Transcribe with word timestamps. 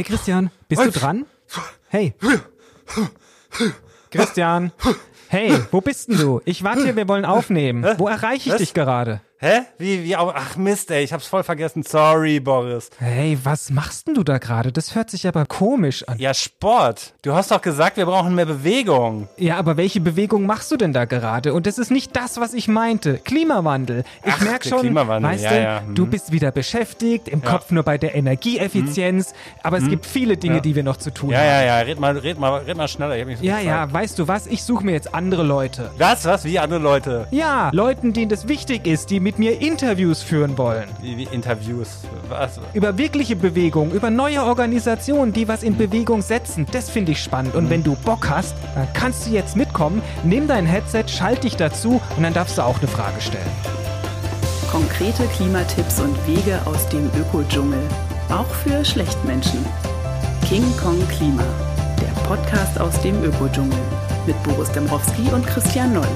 Hey 0.00 0.04
Christian, 0.04 0.50
bist 0.66 0.82
du 0.82 0.90
dran? 0.90 1.26
Hey. 1.88 2.14
Christian. 4.10 4.72
Hey, 5.28 5.52
wo 5.70 5.82
bist 5.82 6.08
denn 6.08 6.16
du? 6.16 6.40
Ich 6.46 6.64
warte 6.64 6.84
hier, 6.84 6.96
wir 6.96 7.06
wollen 7.06 7.26
aufnehmen. 7.26 7.84
Wo 7.98 8.08
erreiche 8.08 8.48
ich 8.48 8.56
dich 8.56 8.72
gerade? 8.72 9.20
Hä? 9.42 9.60
Wie, 9.78 10.04
wie 10.04 10.16
auch? 10.16 10.34
Ach 10.36 10.56
Mist, 10.58 10.90
ey, 10.90 11.02
ich 11.02 11.14
hab's 11.14 11.26
voll 11.26 11.42
vergessen. 11.42 11.82
Sorry, 11.82 12.40
Boris. 12.40 12.90
Hey, 12.98 13.38
was 13.42 13.70
machst 13.70 14.06
denn 14.06 14.14
du 14.14 14.22
da 14.22 14.36
gerade? 14.36 14.70
Das 14.70 14.94
hört 14.94 15.08
sich 15.08 15.26
aber 15.26 15.46
komisch 15.46 16.06
an. 16.06 16.18
Ja, 16.18 16.34
Sport. 16.34 17.14
Du 17.22 17.32
hast 17.32 17.50
doch 17.50 17.62
gesagt, 17.62 17.96
wir 17.96 18.04
brauchen 18.04 18.34
mehr 18.34 18.44
Bewegung. 18.44 19.30
Ja, 19.38 19.56
aber 19.56 19.78
welche 19.78 20.02
Bewegung 20.02 20.44
machst 20.44 20.70
du 20.72 20.76
denn 20.76 20.92
da 20.92 21.06
gerade? 21.06 21.54
Und 21.54 21.66
das 21.66 21.78
ist 21.78 21.90
nicht 21.90 22.14
das, 22.14 22.38
was 22.38 22.52
ich 22.52 22.68
meinte. 22.68 23.16
Klimawandel. 23.16 24.04
Ich 24.26 24.30
Ach, 24.34 24.40
merk 24.42 24.62
schon, 24.62 24.94
weißt 24.94 25.42
ja, 25.44 25.50
du, 25.50 25.62
ja, 25.62 25.80
hm. 25.86 25.94
du 25.94 26.04
bist 26.04 26.32
wieder 26.32 26.50
beschäftigt, 26.52 27.26
im 27.26 27.42
Kopf 27.42 27.70
nur 27.70 27.82
bei 27.82 27.96
der 27.96 28.14
Energieeffizienz. 28.14 29.32
Aber 29.62 29.78
es 29.78 29.88
gibt 29.88 30.04
viele 30.04 30.36
Dinge, 30.36 30.56
Ja. 30.56 30.60
die 30.60 30.74
wir 30.74 30.82
noch 30.82 30.98
zu 30.98 31.14
tun 31.14 31.30
Ja, 31.30 31.38
haben. 31.38 31.46
ja, 31.46 31.62
ja, 31.62 31.78
red 31.78 31.98
mal, 31.98 32.14
red 32.18 32.38
mal, 32.38 32.58
red 32.58 32.76
mal 32.76 32.88
schneller. 32.88 33.14
Ich 33.16 33.22
hab 33.22 33.28
nicht 33.28 33.38
so 33.38 33.44
Ja, 33.46 33.58
ja, 33.58 33.90
weißt 33.90 34.18
du 34.18 34.28
was? 34.28 34.46
Ich 34.48 34.62
suche 34.64 34.84
mir 34.84 34.92
jetzt 34.92 35.14
andere 35.14 35.44
Leute. 35.44 35.90
Was, 35.96 36.26
was? 36.26 36.44
Wie 36.44 36.58
andere 36.58 36.80
Leute? 36.80 37.26
Ja, 37.30 37.70
Leuten, 37.72 38.12
denen 38.12 38.28
das 38.28 38.46
wichtig 38.46 38.86
ist, 38.86 39.08
die 39.08 39.29
mit 39.30 39.38
mir 39.38 39.60
Interviews 39.60 40.24
führen 40.24 40.58
wollen. 40.58 40.88
Wie, 41.00 41.16
wie 41.16 41.28
Interviews? 41.30 41.98
Was? 42.28 42.58
Über 42.74 42.98
wirkliche 42.98 43.36
Bewegung, 43.36 43.92
über 43.92 44.10
neue 44.10 44.42
Organisationen, 44.42 45.32
die 45.32 45.46
was 45.46 45.62
in 45.62 45.76
Bewegung 45.76 46.20
setzen. 46.20 46.66
Das 46.72 46.90
finde 46.90 47.12
ich 47.12 47.22
spannend. 47.22 47.54
Und 47.54 47.70
wenn 47.70 47.84
du 47.84 47.94
Bock 47.94 48.28
hast, 48.28 48.56
dann 48.74 48.88
kannst 48.92 49.28
du 49.28 49.30
jetzt 49.30 49.54
mitkommen, 49.54 50.02
nimm 50.24 50.48
dein 50.48 50.66
Headset, 50.66 51.04
schalt 51.06 51.44
dich 51.44 51.54
dazu 51.54 52.00
und 52.16 52.24
dann 52.24 52.34
darfst 52.34 52.58
du 52.58 52.62
auch 52.62 52.78
eine 52.78 52.88
Frage 52.88 53.20
stellen. 53.20 53.44
Konkrete 54.68 55.22
Klimatipps 55.36 56.00
und 56.00 56.16
Wege 56.26 56.58
aus 56.64 56.88
dem 56.88 57.08
Ökodschungel. 57.20 57.82
Auch 58.30 58.52
für 58.64 58.84
Schlechtmenschen. 58.84 59.64
King 60.48 60.64
Kong 60.76 60.98
Klima. 61.06 61.44
Der 62.00 62.20
Podcast 62.22 62.80
aus 62.80 63.00
dem 63.02 63.22
Ökodschungel. 63.22 63.78
Mit 64.26 64.42
Boris 64.42 64.72
Dembrowski 64.72 65.32
und 65.32 65.46
Christian 65.46 65.92
Noll. 65.92 66.08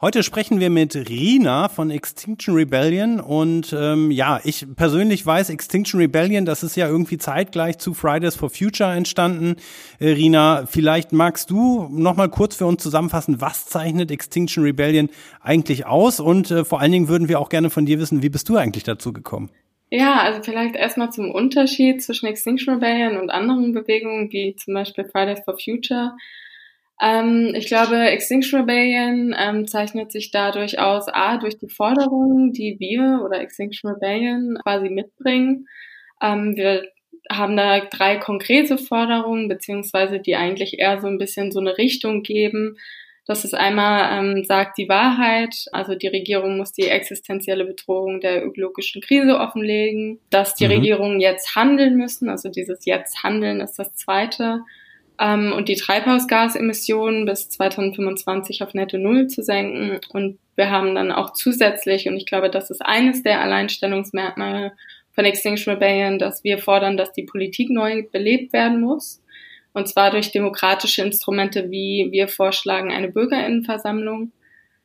Heute 0.00 0.22
sprechen 0.22 0.60
wir 0.60 0.70
mit 0.70 0.94
Rina 0.94 1.68
von 1.68 1.90
Extinction 1.90 2.54
Rebellion 2.54 3.18
und 3.18 3.74
ähm, 3.76 4.12
ja, 4.12 4.40
ich 4.44 4.64
persönlich 4.76 5.26
weiß, 5.26 5.50
Extinction 5.50 5.98
Rebellion, 5.98 6.44
das 6.44 6.62
ist 6.62 6.76
ja 6.76 6.86
irgendwie 6.86 7.18
zeitgleich 7.18 7.78
zu 7.78 7.94
Fridays 7.94 8.36
for 8.36 8.48
Future 8.48 8.94
entstanden. 8.94 9.56
Äh, 9.98 10.10
Rina, 10.10 10.66
vielleicht 10.66 11.10
magst 11.10 11.50
du 11.50 11.88
noch 11.90 12.14
mal 12.14 12.28
kurz 12.28 12.54
für 12.54 12.66
uns 12.66 12.80
zusammenfassen, 12.80 13.40
was 13.40 13.66
zeichnet 13.66 14.12
Extinction 14.12 14.62
Rebellion 14.62 15.08
eigentlich 15.40 15.86
aus 15.86 16.20
und 16.20 16.52
äh, 16.52 16.64
vor 16.64 16.80
allen 16.80 16.92
Dingen 16.92 17.08
würden 17.08 17.28
wir 17.28 17.40
auch 17.40 17.48
gerne 17.48 17.68
von 17.68 17.84
dir 17.84 17.98
wissen, 17.98 18.22
wie 18.22 18.28
bist 18.28 18.48
du 18.48 18.56
eigentlich 18.56 18.84
dazu 18.84 19.12
gekommen? 19.12 19.50
Ja, 19.90 20.20
also 20.20 20.44
vielleicht 20.44 20.76
erstmal 20.76 21.10
zum 21.10 21.32
Unterschied 21.32 22.04
zwischen 22.04 22.26
Extinction 22.26 22.74
Rebellion 22.74 23.16
und 23.16 23.30
anderen 23.30 23.72
Bewegungen, 23.72 24.30
wie 24.30 24.54
zum 24.54 24.74
Beispiel 24.74 25.06
Fridays 25.06 25.40
for 25.44 25.58
Future. 25.58 26.12
Ähm, 27.00 27.52
ich 27.54 27.66
glaube, 27.66 27.96
Extinction 27.96 28.60
Rebellion 28.60 29.34
ähm, 29.38 29.66
zeichnet 29.66 30.10
sich 30.10 30.30
dadurch 30.30 30.78
aus, 30.80 31.06
a, 31.08 31.38
durch 31.38 31.58
die 31.58 31.68
Forderungen, 31.68 32.52
die 32.52 32.76
wir 32.80 33.22
oder 33.24 33.40
Extinction 33.40 33.90
Rebellion 33.90 34.58
quasi 34.62 34.88
mitbringen. 34.88 35.68
Ähm, 36.20 36.56
wir 36.56 36.88
haben 37.30 37.56
da 37.56 37.80
drei 37.80 38.16
konkrete 38.16 38.78
Forderungen, 38.78 39.48
beziehungsweise 39.48 40.18
die 40.18 40.34
eigentlich 40.34 40.78
eher 40.78 41.00
so 41.00 41.06
ein 41.06 41.18
bisschen 41.18 41.52
so 41.52 41.60
eine 41.60 41.78
Richtung 41.78 42.22
geben. 42.22 42.78
Das 43.26 43.44
ist 43.44 43.54
einmal, 43.54 44.18
ähm, 44.18 44.44
sagt 44.44 44.78
die 44.78 44.88
Wahrheit, 44.88 45.66
also 45.72 45.94
die 45.94 46.08
Regierung 46.08 46.56
muss 46.56 46.72
die 46.72 46.88
existenzielle 46.88 47.66
Bedrohung 47.66 48.20
der 48.20 48.44
ökologischen 48.44 49.02
Krise 49.02 49.38
offenlegen, 49.38 50.18
dass 50.30 50.54
die 50.54 50.64
Mhm. 50.64 50.72
Regierungen 50.72 51.20
jetzt 51.20 51.54
handeln 51.54 51.96
müssen, 51.96 52.30
also 52.30 52.48
dieses 52.48 52.86
Jetzt 52.86 53.22
handeln 53.22 53.60
ist 53.60 53.78
das 53.78 53.94
zweite, 53.94 54.62
ähm, 55.18 55.52
und 55.52 55.68
die 55.68 55.76
Treibhausgasemissionen 55.76 57.24
bis 57.24 57.48
2025 57.50 58.62
auf 58.62 58.74
netto 58.74 58.98
Null 58.98 59.26
zu 59.26 59.42
senken. 59.42 60.00
Und 60.10 60.38
wir 60.56 60.70
haben 60.70 60.94
dann 60.94 61.12
auch 61.12 61.32
zusätzlich, 61.32 62.08
und 62.08 62.16
ich 62.16 62.26
glaube, 62.26 62.50
das 62.50 62.70
ist 62.70 62.84
eines 62.84 63.22
der 63.22 63.40
Alleinstellungsmerkmale 63.40 64.72
von 65.12 65.24
Extinction 65.24 65.74
Rebellion, 65.74 66.18
dass 66.18 66.44
wir 66.44 66.58
fordern, 66.58 66.96
dass 66.96 67.12
die 67.12 67.24
Politik 67.24 67.70
neu 67.70 68.04
belebt 68.10 68.52
werden 68.52 68.80
muss. 68.80 69.20
Und 69.72 69.88
zwar 69.88 70.10
durch 70.10 70.32
demokratische 70.32 71.02
Instrumente, 71.02 71.70
wie 71.70 72.08
wir 72.10 72.28
vorschlagen, 72.28 72.90
eine 72.90 73.08
Bürgerinnenversammlung. 73.08 74.32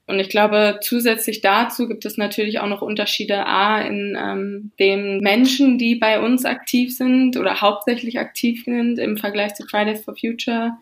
Und 0.05 0.19
ich 0.19 0.27
glaube, 0.29 0.79
zusätzlich 0.81 1.41
dazu 1.41 1.87
gibt 1.87 2.05
es 2.05 2.17
natürlich 2.17 2.59
auch 2.59 2.67
noch 2.67 2.81
Unterschiede 2.81 3.45
A 3.45 3.81
in 3.81 4.17
ähm, 4.19 4.71
den 4.77 5.19
Menschen, 5.19 5.77
die 5.77 5.95
bei 5.95 6.19
uns 6.19 6.43
aktiv 6.43 6.95
sind 6.95 7.37
oder 7.37 7.61
hauptsächlich 7.61 8.19
aktiv 8.19 8.65
sind 8.65 8.99
im 8.99 9.17
Vergleich 9.17 9.53
zu 9.53 9.63
Fridays 9.65 10.03
for 10.03 10.15
Future 10.15 10.73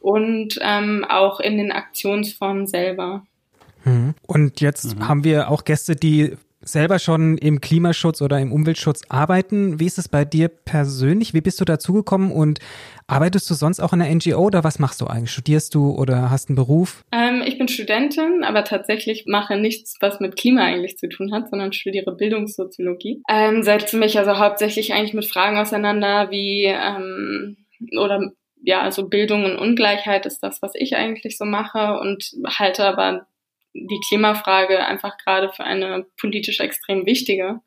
und 0.00 0.60
ähm, 0.62 1.04
auch 1.08 1.40
in 1.40 1.58
den 1.58 1.72
Aktionsformen 1.72 2.68
selber. 2.68 3.26
Und 4.26 4.60
jetzt 4.60 4.96
haben 5.00 5.24
wir 5.24 5.50
auch 5.50 5.64
Gäste, 5.64 5.96
die 5.96 6.36
selber 6.72 6.98
schon 6.98 7.38
im 7.38 7.60
Klimaschutz 7.60 8.22
oder 8.22 8.38
im 8.38 8.52
Umweltschutz 8.52 9.02
arbeiten. 9.08 9.80
Wie 9.80 9.86
ist 9.86 9.98
es 9.98 10.08
bei 10.08 10.24
dir 10.24 10.48
persönlich? 10.48 11.34
Wie 11.34 11.40
bist 11.40 11.60
du 11.60 11.64
dazugekommen 11.64 12.32
und 12.32 12.60
arbeitest 13.06 13.48
du 13.50 13.54
sonst 13.54 13.80
auch 13.80 13.92
in 13.92 14.00
der 14.00 14.14
NGO 14.14 14.38
oder 14.38 14.64
was 14.64 14.78
machst 14.78 15.00
du 15.00 15.06
eigentlich? 15.06 15.30
Studierst 15.30 15.74
du 15.74 15.90
oder 15.90 16.30
hast 16.30 16.48
einen 16.48 16.56
Beruf? 16.56 17.04
Ähm, 17.12 17.42
ich 17.46 17.58
bin 17.58 17.68
Studentin, 17.68 18.44
aber 18.44 18.64
tatsächlich 18.64 19.24
mache 19.26 19.56
nichts, 19.56 19.96
was 20.00 20.20
mit 20.20 20.36
Klima 20.36 20.64
eigentlich 20.64 20.98
zu 20.98 21.08
tun 21.08 21.32
hat, 21.32 21.50
sondern 21.50 21.72
studiere 21.72 22.14
Bildungssoziologie. 22.14 23.22
Ähm, 23.28 23.62
setze 23.62 23.96
mich 23.96 24.18
also 24.18 24.38
hauptsächlich 24.38 24.92
eigentlich 24.92 25.14
mit 25.14 25.26
Fragen 25.26 25.58
auseinander, 25.58 26.30
wie 26.30 26.64
ähm, 26.64 27.56
oder 27.98 28.32
ja, 28.62 28.80
also 28.80 29.08
Bildung 29.08 29.44
und 29.44 29.56
Ungleichheit 29.56 30.26
ist 30.26 30.40
das, 30.40 30.62
was 30.62 30.72
ich 30.74 30.96
eigentlich 30.96 31.38
so 31.38 31.44
mache 31.44 31.98
und 32.00 32.32
halte 32.46 32.84
aber 32.84 33.26
die 33.86 34.00
Klimafrage 34.08 34.84
einfach 34.86 35.16
gerade 35.18 35.50
für 35.50 35.64
eine 35.64 36.06
politisch 36.20 36.60
extrem 36.60 37.06
wichtige. 37.06 37.60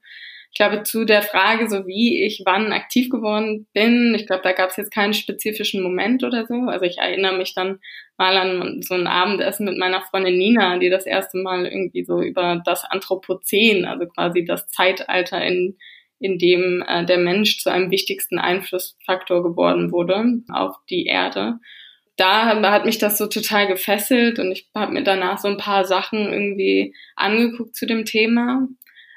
Ich 0.53 0.57
glaube, 0.57 0.83
zu 0.83 1.05
der 1.05 1.22
Frage, 1.22 1.69
so 1.69 1.88
wie 1.88 2.25
ich 2.25 2.41
wann 2.45 2.73
aktiv 2.73 3.09
geworden 3.09 3.67
bin, 3.73 4.13
ich 4.16 4.27
glaube, 4.27 4.44
da 4.44 4.51
gab 4.51 4.69
es 4.69 4.75
jetzt 4.75 4.94
keinen 4.94 5.13
spezifischen 5.13 5.81
Moment 5.81 6.25
oder 6.25 6.45
so. 6.45 6.53
Also 6.67 6.83
ich 6.83 6.97
erinnere 6.97 7.38
mich 7.38 7.55
dann 7.55 7.79
mal 8.17 8.35
an 8.35 8.81
so 8.81 8.95
ein 8.95 9.07
Abendessen 9.07 9.66
mit 9.66 9.77
meiner 9.77 10.01
Freundin 10.01 10.38
Nina, 10.38 10.77
die 10.77 10.89
das 10.89 11.05
erste 11.05 11.38
Mal 11.38 11.66
irgendwie 11.66 12.03
so 12.03 12.21
über 12.21 12.61
das 12.66 12.83
Anthropozän, 12.83 13.85
also 13.85 14.07
quasi 14.07 14.44
das 14.44 14.67
Zeitalter, 14.67 15.41
in, 15.41 15.77
in 16.19 16.38
dem 16.38 16.83
äh, 16.85 17.05
der 17.05 17.17
Mensch 17.17 17.59
zu 17.59 17.71
einem 17.71 17.89
wichtigsten 17.89 18.38
Einflussfaktor 18.38 19.44
geworden 19.44 19.94
wurde 19.94 20.41
auf 20.51 20.75
die 20.89 21.05
Erde 21.05 21.59
da 22.17 22.72
hat 22.72 22.85
mich 22.85 22.97
das 22.97 23.17
so 23.17 23.27
total 23.27 23.67
gefesselt 23.67 24.39
und 24.39 24.51
ich 24.51 24.69
habe 24.75 24.91
mir 24.91 25.03
danach 25.03 25.38
so 25.39 25.47
ein 25.47 25.57
paar 25.57 25.85
Sachen 25.85 26.31
irgendwie 26.31 26.94
angeguckt 27.16 27.75
zu 27.75 27.85
dem 27.85 28.05
Thema. 28.05 28.67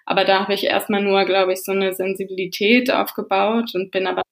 Aber 0.06 0.24
da 0.24 0.40
habe 0.40 0.54
ich 0.54 0.64
erstmal 0.64 1.02
nur, 1.02 1.24
glaube 1.24 1.52
ich, 1.52 1.62
so 1.62 1.72
eine 1.72 1.94
Sensibilität 1.94 2.90
aufgebaut 2.90 3.74
und 3.74 3.90
bin 3.90 4.06
aber 4.06 4.22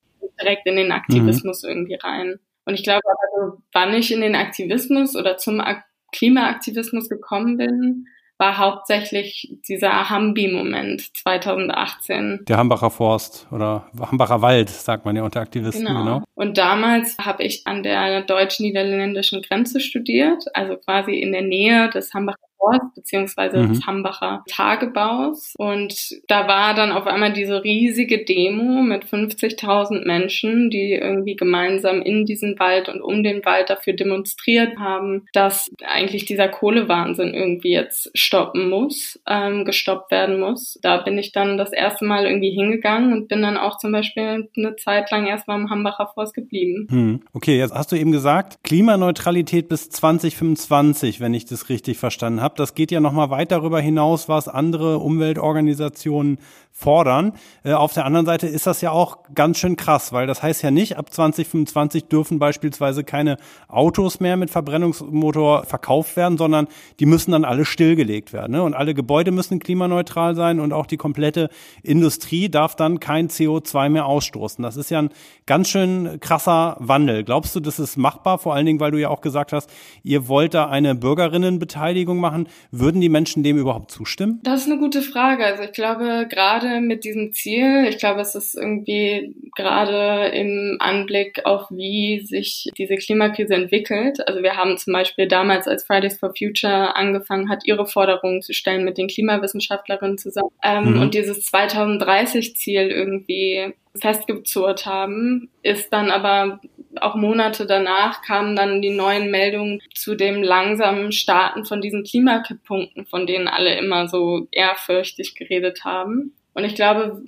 direkt 0.40 0.66
in 0.66 0.76
den 0.76 0.92
Aktivismus 0.92 1.64
irgendwie 1.64 1.94
rein. 1.94 2.38
Und 2.64 2.74
ich 2.74 2.82
glaube 2.82 3.02
aber, 3.04 3.52
so, 3.52 3.62
wann 3.72 3.94
ich 3.94 4.12
in 4.12 4.20
den 4.20 4.34
Aktivismus 4.34 5.16
oder 5.16 5.36
zum 5.36 5.60
Ak 5.60 5.84
Klimaaktivismus 6.12 7.08
gekommen 7.08 7.56
bin, 7.56 8.06
war 8.38 8.58
hauptsächlich 8.58 9.54
dieser 9.68 10.10
Hambi-Moment 10.10 11.16
2018. 11.16 12.40
Der 12.48 12.56
Hambacher 12.56 12.90
Forst 12.90 13.46
oder 13.52 13.86
Hambacher 14.00 14.42
Wald, 14.42 14.68
sagt 14.68 15.04
man 15.04 15.14
ja 15.16 15.22
unter 15.22 15.40
Aktivisten, 15.40 15.86
Genau. 15.86 15.98
genau. 15.98 16.24
Und 16.34 16.58
damals 16.58 17.16
habe 17.18 17.44
ich 17.44 17.66
an 17.66 17.82
der 17.82 18.22
deutsch-niederländischen 18.22 19.42
Grenze 19.42 19.80
studiert, 19.80 20.44
also 20.54 20.76
quasi 20.76 21.12
in 21.14 21.32
der 21.32 21.42
Nähe 21.42 21.88
des 21.90 22.12
Hambacher 22.14 22.38
Forst 22.62 22.94
beziehungsweise 22.94 23.58
Mhm. 23.58 23.68
des 23.68 23.86
Hambacher 23.86 24.44
Tagebaus. 24.48 25.54
Und 25.58 25.94
da 26.28 26.46
war 26.46 26.74
dann 26.74 26.92
auf 26.92 27.06
einmal 27.06 27.32
diese 27.32 27.64
riesige 27.64 28.24
Demo 28.24 28.82
mit 28.82 29.04
50.000 29.04 30.06
Menschen, 30.06 30.70
die 30.70 30.92
irgendwie 30.92 31.34
gemeinsam 31.34 32.02
in 32.02 32.24
diesen 32.24 32.58
Wald 32.58 32.88
und 32.88 33.00
um 33.02 33.22
den 33.24 33.44
Wald 33.44 33.70
dafür 33.70 33.94
demonstriert 33.94 34.78
haben, 34.78 35.26
dass 35.32 35.70
eigentlich 35.84 36.24
dieser 36.24 36.48
Kohlewahnsinn 36.48 37.34
irgendwie 37.34 37.72
jetzt 37.72 38.10
stoppen 38.16 38.68
muss, 38.68 39.20
ähm, 39.28 39.64
gestoppt 39.64 40.10
werden 40.10 40.38
muss. 40.38 40.78
Da 40.82 40.98
bin 40.98 41.18
ich 41.18 41.32
dann 41.32 41.58
das 41.58 41.72
erste 41.72 42.04
Mal 42.04 42.26
irgendwie 42.26 42.50
hingegangen 42.50 43.12
und 43.12 43.28
bin 43.28 43.42
dann 43.42 43.56
auch 43.56 43.78
zum 43.78 43.92
Beispiel 43.92 44.48
eine 44.56 44.76
Zeit 44.76 45.10
lang 45.10 45.26
erstmal 45.26 45.58
im 45.58 45.70
Hambacher 45.70 46.10
Forst 46.14 46.34
geblieben. 46.34 46.86
Hm. 46.90 47.22
Okay, 47.32 47.58
jetzt 47.58 47.74
hast 47.74 47.90
du 47.90 47.96
eben 47.96 48.12
gesagt, 48.12 48.62
Klimaneutralität 48.62 49.68
bis 49.68 49.90
2025, 49.90 51.20
wenn 51.20 51.34
ich 51.34 51.44
das 51.46 51.68
richtig 51.68 51.98
verstanden 51.98 52.40
habe. 52.40 52.51
Ab. 52.52 52.56
Das 52.56 52.74
geht 52.74 52.90
ja 52.90 53.00
noch 53.00 53.12
mal 53.12 53.30
weit 53.30 53.50
darüber 53.50 53.80
hinaus, 53.80 54.28
was 54.28 54.48
andere 54.48 54.98
Umweltorganisationen 54.98 56.38
fordern. 56.70 57.32
Äh, 57.64 57.74
auf 57.74 57.92
der 57.92 58.06
anderen 58.06 58.26
Seite 58.26 58.46
ist 58.46 58.66
das 58.66 58.80
ja 58.80 58.90
auch 58.90 59.18
ganz 59.34 59.58
schön 59.58 59.76
krass, 59.76 60.12
weil 60.12 60.26
das 60.26 60.42
heißt 60.42 60.62
ja 60.62 60.70
nicht, 60.70 60.96
ab 60.96 61.12
2025 61.12 62.06
dürfen 62.06 62.38
beispielsweise 62.38 63.04
keine 63.04 63.36
Autos 63.68 64.20
mehr 64.20 64.36
mit 64.36 64.50
Verbrennungsmotor 64.50 65.64
verkauft 65.64 66.16
werden, 66.16 66.38
sondern 66.38 66.68
die 66.98 67.06
müssen 67.06 67.32
dann 67.32 67.44
alle 67.44 67.64
stillgelegt 67.66 68.32
werden. 68.32 68.52
Ne? 68.52 68.62
Und 68.62 68.74
alle 68.74 68.94
Gebäude 68.94 69.30
müssen 69.30 69.58
klimaneutral 69.58 70.34
sein 70.34 70.60
und 70.60 70.72
auch 70.72 70.86
die 70.86 70.96
komplette 70.96 71.50
Industrie 71.82 72.48
darf 72.48 72.74
dann 72.74 73.00
kein 73.00 73.28
CO2 73.28 73.90
mehr 73.90 74.06
ausstoßen. 74.06 74.62
Das 74.62 74.76
ist 74.76 74.90
ja 74.90 75.00
ein 75.00 75.10
ganz 75.46 75.68
schön 75.68 76.18
krasser 76.20 76.76
Wandel. 76.80 77.22
Glaubst 77.22 77.54
du, 77.54 77.60
das 77.60 77.78
ist 77.78 77.96
machbar? 77.96 78.38
Vor 78.38 78.54
allen 78.54 78.66
Dingen, 78.66 78.80
weil 78.80 78.90
du 78.90 78.98
ja 78.98 79.10
auch 79.10 79.20
gesagt 79.20 79.52
hast, 79.52 79.70
ihr 80.02 80.26
wollt 80.26 80.54
da 80.54 80.68
eine 80.68 80.94
Bürgerinnenbeteiligung 80.94 82.18
machen. 82.18 82.41
Würden 82.70 83.00
die 83.00 83.08
Menschen 83.08 83.42
dem 83.42 83.58
überhaupt 83.58 83.90
zustimmen? 83.90 84.40
Das 84.42 84.62
ist 84.62 84.70
eine 84.70 84.78
gute 84.78 85.02
Frage. 85.02 85.44
Also 85.44 85.64
ich 85.64 85.72
glaube, 85.72 86.26
gerade 86.28 86.52
gerade 86.62 86.80
mit 86.80 87.04
diesem 87.04 87.32
Ziel, 87.32 87.86
ich 87.88 87.98
glaube, 87.98 88.20
es 88.20 88.34
ist 88.34 88.54
irgendwie 88.54 89.34
gerade 89.56 90.26
im 90.34 90.76
Anblick 90.80 91.44
auf, 91.44 91.66
wie 91.70 92.20
sich 92.20 92.68
diese 92.76 92.96
Klimakrise 92.96 93.54
entwickelt. 93.54 94.26
Also 94.26 94.42
wir 94.42 94.56
haben 94.56 94.76
zum 94.78 94.92
Beispiel 94.92 95.28
damals, 95.28 95.66
als 95.66 95.84
Fridays 95.84 96.18
for 96.18 96.32
Future 96.36 96.96
angefangen 96.96 97.48
hat, 97.48 97.62
ihre 97.64 97.86
Forderungen 97.86 98.42
zu 98.42 98.52
stellen 98.52 98.84
mit 98.84 98.98
den 98.98 99.08
Klimawissenschaftlerinnen 99.08 100.18
zusammen 100.18 100.50
ähm, 100.62 100.94
mhm. 100.94 101.02
und 101.02 101.14
dieses 101.14 101.52
2030-Ziel 101.52 102.88
irgendwie 102.88 103.74
festgezurrt 103.94 104.86
haben, 104.86 105.50
ist 105.62 105.92
dann 105.92 106.10
aber 106.10 106.60
auch 107.00 107.14
Monate 107.14 107.66
danach 107.66 108.22
kamen 108.22 108.56
dann 108.56 108.82
die 108.82 108.90
neuen 108.90 109.30
Meldungen 109.30 109.80
zu 109.94 110.14
dem 110.14 110.42
langsamen 110.42 111.12
Starten 111.12 111.64
von 111.64 111.80
diesen 111.80 112.04
Klimakipppunkten, 112.04 113.06
von 113.06 113.26
denen 113.26 113.48
alle 113.48 113.76
immer 113.78 114.08
so 114.08 114.46
ehrfürchtig 114.50 115.34
geredet 115.34 115.84
haben. 115.84 116.34
Und 116.54 116.64
ich 116.64 116.74
glaube, 116.74 117.22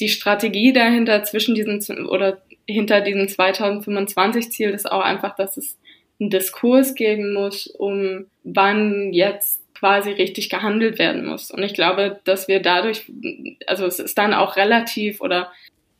die 0.00 0.08
Strategie 0.08 0.72
dahinter 0.72 1.22
zwischen 1.22 1.54
diesen 1.54 2.06
oder 2.06 2.42
hinter 2.66 3.00
diesem 3.00 3.28
2025 3.28 4.50
Ziel 4.50 4.70
ist 4.70 4.90
auch 4.90 5.02
einfach, 5.02 5.36
dass 5.36 5.56
es 5.56 5.78
einen 6.20 6.30
Diskurs 6.30 6.94
geben 6.94 7.32
muss, 7.32 7.66
um 7.66 8.26
wann 8.42 9.12
jetzt 9.12 9.60
quasi 9.74 10.10
richtig 10.10 10.48
gehandelt 10.48 10.98
werden 10.98 11.26
muss. 11.26 11.50
Und 11.50 11.62
ich 11.62 11.74
glaube, 11.74 12.20
dass 12.24 12.48
wir 12.48 12.60
dadurch, 12.60 13.10
also 13.66 13.84
es 13.86 13.98
ist 13.98 14.16
dann 14.16 14.32
auch 14.32 14.56
relativ 14.56 15.20
oder 15.20 15.52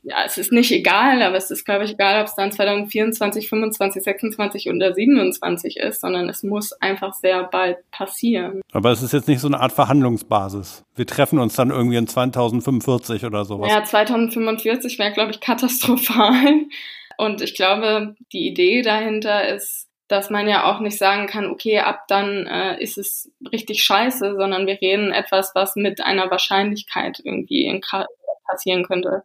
ja, 0.05 0.25
es 0.27 0.37
ist 0.37 0.53
nicht 0.53 0.71
egal, 0.71 1.23
aber 1.23 1.37
es 1.37 1.51
ist, 1.51 1.65
glaube 1.65 1.85
ich, 1.85 1.93
egal, 1.93 2.21
ob 2.21 2.27
es 2.27 2.35
dann 2.35 2.53
2024, 2.53 3.49
25, 3.49 4.03
26 4.03 4.69
oder 4.69 4.93
27 4.93 5.79
ist, 5.79 6.03
sondern 6.03 6.29
es 6.29 6.43
muss 6.43 6.73
einfach 6.75 7.15
sehr 7.15 7.45
bald 7.45 7.79
passieren. 7.91 8.61
Aber 8.73 8.91
es 8.91 9.03
ist 9.03 9.13
jetzt 9.13 9.29
nicht 9.29 9.41
so 9.41 9.49
eine 9.49 9.61
Art 9.61 9.73
Verhandlungsbasis. 9.73 10.85
Wir 10.95 11.07
treffen 11.07 11.39
uns 11.39 11.55
dann 11.57 11.71
irgendwie 11.71 11.97
in 11.97 12.07
2045 12.07 13.25
oder 13.25 13.47
sowas. 13.47 13.71
Ja, 13.71 13.83
2045 13.83 14.99
wäre, 14.99 15.13
glaube 15.13 15.31
ich, 15.31 15.41
katastrophal. 15.41 16.67
Und 17.17 17.41
ich 17.41 17.55
glaube, 17.55 18.15
die 18.33 18.47
Idee 18.47 18.83
dahinter 18.83 19.49
ist, 19.49 19.89
dass 20.09 20.29
man 20.29 20.47
ja 20.49 20.71
auch 20.71 20.81
nicht 20.81 20.99
sagen 20.99 21.27
kann, 21.27 21.47
okay, 21.47 21.79
ab 21.79 22.05
dann 22.09 22.47
äh, 22.47 22.83
ist 22.83 22.99
es 22.99 23.33
richtig 23.51 23.83
scheiße, 23.83 24.35
sondern 24.37 24.67
wir 24.67 24.79
reden 24.81 25.13
etwas, 25.13 25.53
was 25.55 25.77
mit 25.77 26.03
einer 26.03 26.31
Wahrscheinlichkeit 26.31 27.23
irgendwie 27.25 27.65
in 27.65 27.81
passieren 28.47 28.85
könnte. 28.85 29.25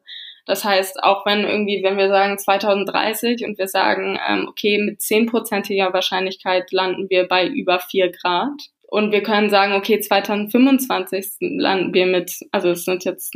Das 0.50 0.66
heißt, 0.66 1.04
auch 1.04 1.28
wenn 1.28 1.44
irgendwie, 1.44 1.84
wenn 1.84 1.96
wir 1.96 2.08
sagen 2.08 2.40
2030 2.40 3.46
und 3.46 3.60
wir 3.60 3.68
sagen, 3.68 4.18
ähm, 4.28 4.48
okay, 4.50 4.80
mit 4.80 5.00
zehnprozentiger 5.00 5.94
Wahrscheinlichkeit 5.94 6.72
landen 6.72 7.08
wir 7.08 7.28
bei 7.28 7.46
über 7.46 7.78
vier 7.78 8.12
Grad. 8.12 8.60
Und 8.88 9.12
wir 9.12 9.22
können 9.22 9.52
sagen, 9.52 9.74
okay, 9.74 10.00
2025 10.00 11.34
landen 11.40 11.94
wir 11.94 12.08
mit, 12.08 12.32
also 12.52 12.70
es 12.70 12.84
sind 12.84 13.06
jetzt 13.06 13.36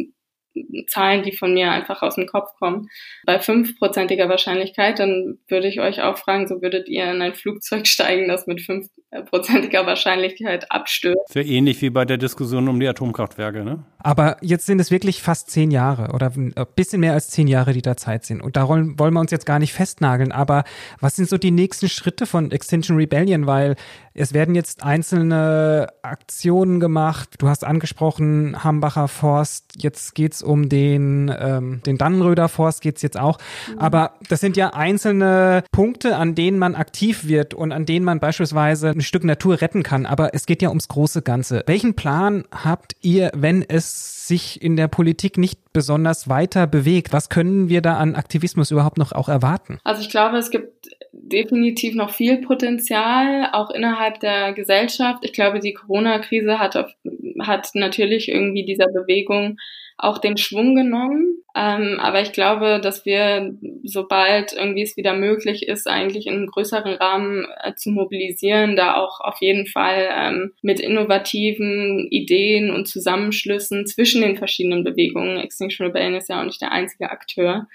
Zahlen, 0.87 1.23
die 1.23 1.35
von 1.35 1.53
mir 1.53 1.71
einfach 1.71 2.01
aus 2.01 2.15
dem 2.15 2.27
Kopf 2.27 2.53
kommen, 2.59 2.89
bei 3.25 3.39
fünfprozentiger 3.39 4.29
Wahrscheinlichkeit, 4.29 4.99
dann 4.99 5.39
würde 5.47 5.67
ich 5.67 5.79
euch 5.79 6.01
auch 6.01 6.17
fragen, 6.17 6.47
so 6.47 6.61
würdet 6.61 6.87
ihr 6.89 7.11
in 7.11 7.21
ein 7.21 7.33
Flugzeug 7.33 7.87
steigen, 7.87 8.27
das 8.27 8.47
mit 8.47 8.61
fünfprozentiger 8.61 9.85
Wahrscheinlichkeit 9.85 10.71
abstürzt. 10.71 11.33
Sehr 11.33 11.45
ähnlich 11.45 11.81
wie 11.81 11.89
bei 11.89 12.05
der 12.05 12.17
Diskussion 12.17 12.67
um 12.67 12.79
die 12.79 12.87
Atomkraftwerke, 12.87 13.63
ne? 13.63 13.83
Aber 13.99 14.37
jetzt 14.41 14.65
sind 14.65 14.81
es 14.81 14.91
wirklich 14.91 15.21
fast 15.21 15.49
zehn 15.49 15.71
Jahre 15.71 16.13
oder 16.13 16.31
ein 16.35 16.53
bisschen 16.75 16.99
mehr 16.99 17.13
als 17.13 17.29
zehn 17.29 17.47
Jahre, 17.47 17.71
die 17.71 17.81
da 17.81 17.95
Zeit 17.95 18.25
sind. 18.25 18.41
Und 18.41 18.57
da 18.57 18.67
wollen 18.67 18.97
wir 18.97 19.19
uns 19.19 19.31
jetzt 19.31 19.45
gar 19.45 19.59
nicht 19.59 19.71
festnageln. 19.71 20.33
Aber 20.33 20.65
was 20.99 21.15
sind 21.15 21.29
so 21.29 21.37
die 21.37 21.51
nächsten 21.51 21.87
Schritte 21.87 22.25
von 22.25 22.51
Extinction 22.51 22.97
Rebellion? 22.97 23.47
Weil 23.47 23.75
es 24.13 24.33
werden 24.33 24.55
jetzt 24.55 24.83
einzelne 24.83 25.87
Aktionen 26.01 26.79
gemacht. 26.79 27.35
Du 27.39 27.47
hast 27.47 27.63
angesprochen, 27.63 28.63
Hambacher 28.63 29.07
Forst. 29.07 29.81
Jetzt 29.81 30.15
geht's 30.15 30.42
um 30.43 30.69
den, 30.69 31.33
ähm, 31.37 31.81
den 31.85 31.97
Dannenröder 31.97 32.49
Forst 32.49 32.81
geht's 32.81 33.01
jetzt 33.01 33.19
auch. 33.19 33.37
Mhm. 33.71 33.79
Aber 33.79 34.13
das 34.29 34.41
sind 34.41 34.57
ja 34.57 34.73
einzelne 34.73 35.63
Punkte, 35.71 36.15
an 36.15 36.35
denen 36.35 36.59
man 36.59 36.75
aktiv 36.75 37.27
wird 37.27 37.53
und 37.53 37.71
an 37.71 37.85
denen 37.85 38.05
man 38.05 38.19
beispielsweise 38.19 38.89
ein 38.89 39.01
Stück 39.01 39.23
Natur 39.23 39.61
retten 39.61 39.83
kann. 39.83 40.05
Aber 40.05 40.33
es 40.33 40.45
geht 40.45 40.61
ja 40.61 40.69
ums 40.69 40.87
große 40.87 41.21
Ganze. 41.21 41.63
Welchen 41.65 41.95
Plan 41.95 42.45
habt 42.51 42.95
ihr, 43.01 43.31
wenn 43.35 43.63
es 43.67 44.27
sich 44.27 44.61
in 44.61 44.75
der 44.75 44.87
Politik 44.87 45.37
nicht 45.37 45.59
besonders 45.73 46.29
weiter 46.29 46.67
bewegt? 46.67 47.11
Was 47.11 47.29
können 47.29 47.69
wir 47.69 47.81
da 47.81 47.97
an 47.97 48.15
Aktivismus 48.15 48.71
überhaupt 48.71 48.97
noch 48.97 49.11
auch 49.11 49.29
erwarten? 49.29 49.79
Also 49.83 50.01
ich 50.01 50.09
glaube, 50.09 50.37
es 50.37 50.49
gibt 50.49 50.89
definitiv 51.11 51.95
noch 51.95 52.11
viel 52.11 52.37
Potenzial, 52.37 53.49
auch 53.51 53.69
innerhalb 53.69 54.19
der 54.19 54.53
Gesellschaft. 54.53 55.23
Ich 55.23 55.33
glaube, 55.33 55.59
die 55.59 55.73
Corona-Krise 55.73 56.59
hat, 56.59 56.75
auf, 56.75 56.91
hat 57.39 57.69
natürlich 57.73 58.29
irgendwie 58.29 58.65
dieser 58.65 58.87
Bewegung 58.87 59.57
auch 60.03 60.17
den 60.17 60.37
Schwung 60.37 60.75
genommen. 60.75 61.37
Ähm, 61.55 61.99
aber 61.99 62.21
ich 62.21 62.31
glaube, 62.31 62.81
dass 62.81 63.05
wir, 63.05 63.55
sobald 63.83 64.53
irgendwie 64.53 64.81
es 64.81 64.97
wieder 64.97 65.13
möglich 65.13 65.67
ist, 65.67 65.87
eigentlich 65.87 66.25
in 66.27 66.33
einem 66.33 66.47
größeren 66.47 66.95
Rahmen 66.95 67.45
äh, 67.61 67.75
zu 67.75 67.91
mobilisieren, 67.91 68.75
da 68.75 68.95
auch 68.95 69.19
auf 69.19 69.37
jeden 69.39 69.67
Fall 69.67 70.09
ähm, 70.11 70.53
mit 70.61 70.79
innovativen 70.79 72.07
Ideen 72.09 72.71
und 72.71 72.87
Zusammenschlüssen 72.87 73.85
zwischen 73.85 74.21
den 74.21 74.35
verschiedenen 74.35 74.83
Bewegungen, 74.83 75.37
Extinction 75.37 75.85
Rebellion 75.87 76.15
ist 76.15 76.29
ja 76.29 76.41
auch 76.41 76.45
nicht 76.45 76.61
der 76.61 76.71
einzige 76.71 77.11
Akteur, 77.11 77.67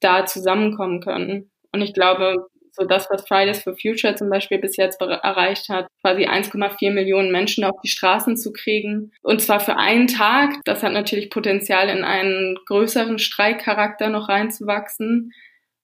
da 0.00 0.24
zusammenkommen 0.24 1.00
können. 1.00 1.50
Und 1.72 1.82
ich 1.82 1.94
glaube, 1.94 2.46
so 2.76 2.86
das, 2.86 3.08
was 3.10 3.26
Fridays 3.26 3.62
for 3.62 3.74
Future 3.74 4.14
zum 4.14 4.30
Beispiel 4.30 4.58
bis 4.58 4.76
jetzt 4.76 5.00
erreicht 5.00 5.68
hat, 5.68 5.88
quasi 6.02 6.26
1,4 6.26 6.92
Millionen 6.92 7.32
Menschen 7.32 7.64
auf 7.64 7.80
die 7.82 7.88
Straßen 7.88 8.36
zu 8.36 8.52
kriegen. 8.52 9.12
Und 9.22 9.40
zwar 9.40 9.60
für 9.60 9.76
einen 9.76 10.06
Tag. 10.06 10.52
Das 10.64 10.82
hat 10.82 10.92
natürlich 10.92 11.30
Potenzial, 11.30 11.88
in 11.88 12.04
einen 12.04 12.56
größeren 12.66 13.18
Streikcharakter 13.18 14.08
noch 14.08 14.28
reinzuwachsen. 14.28 15.32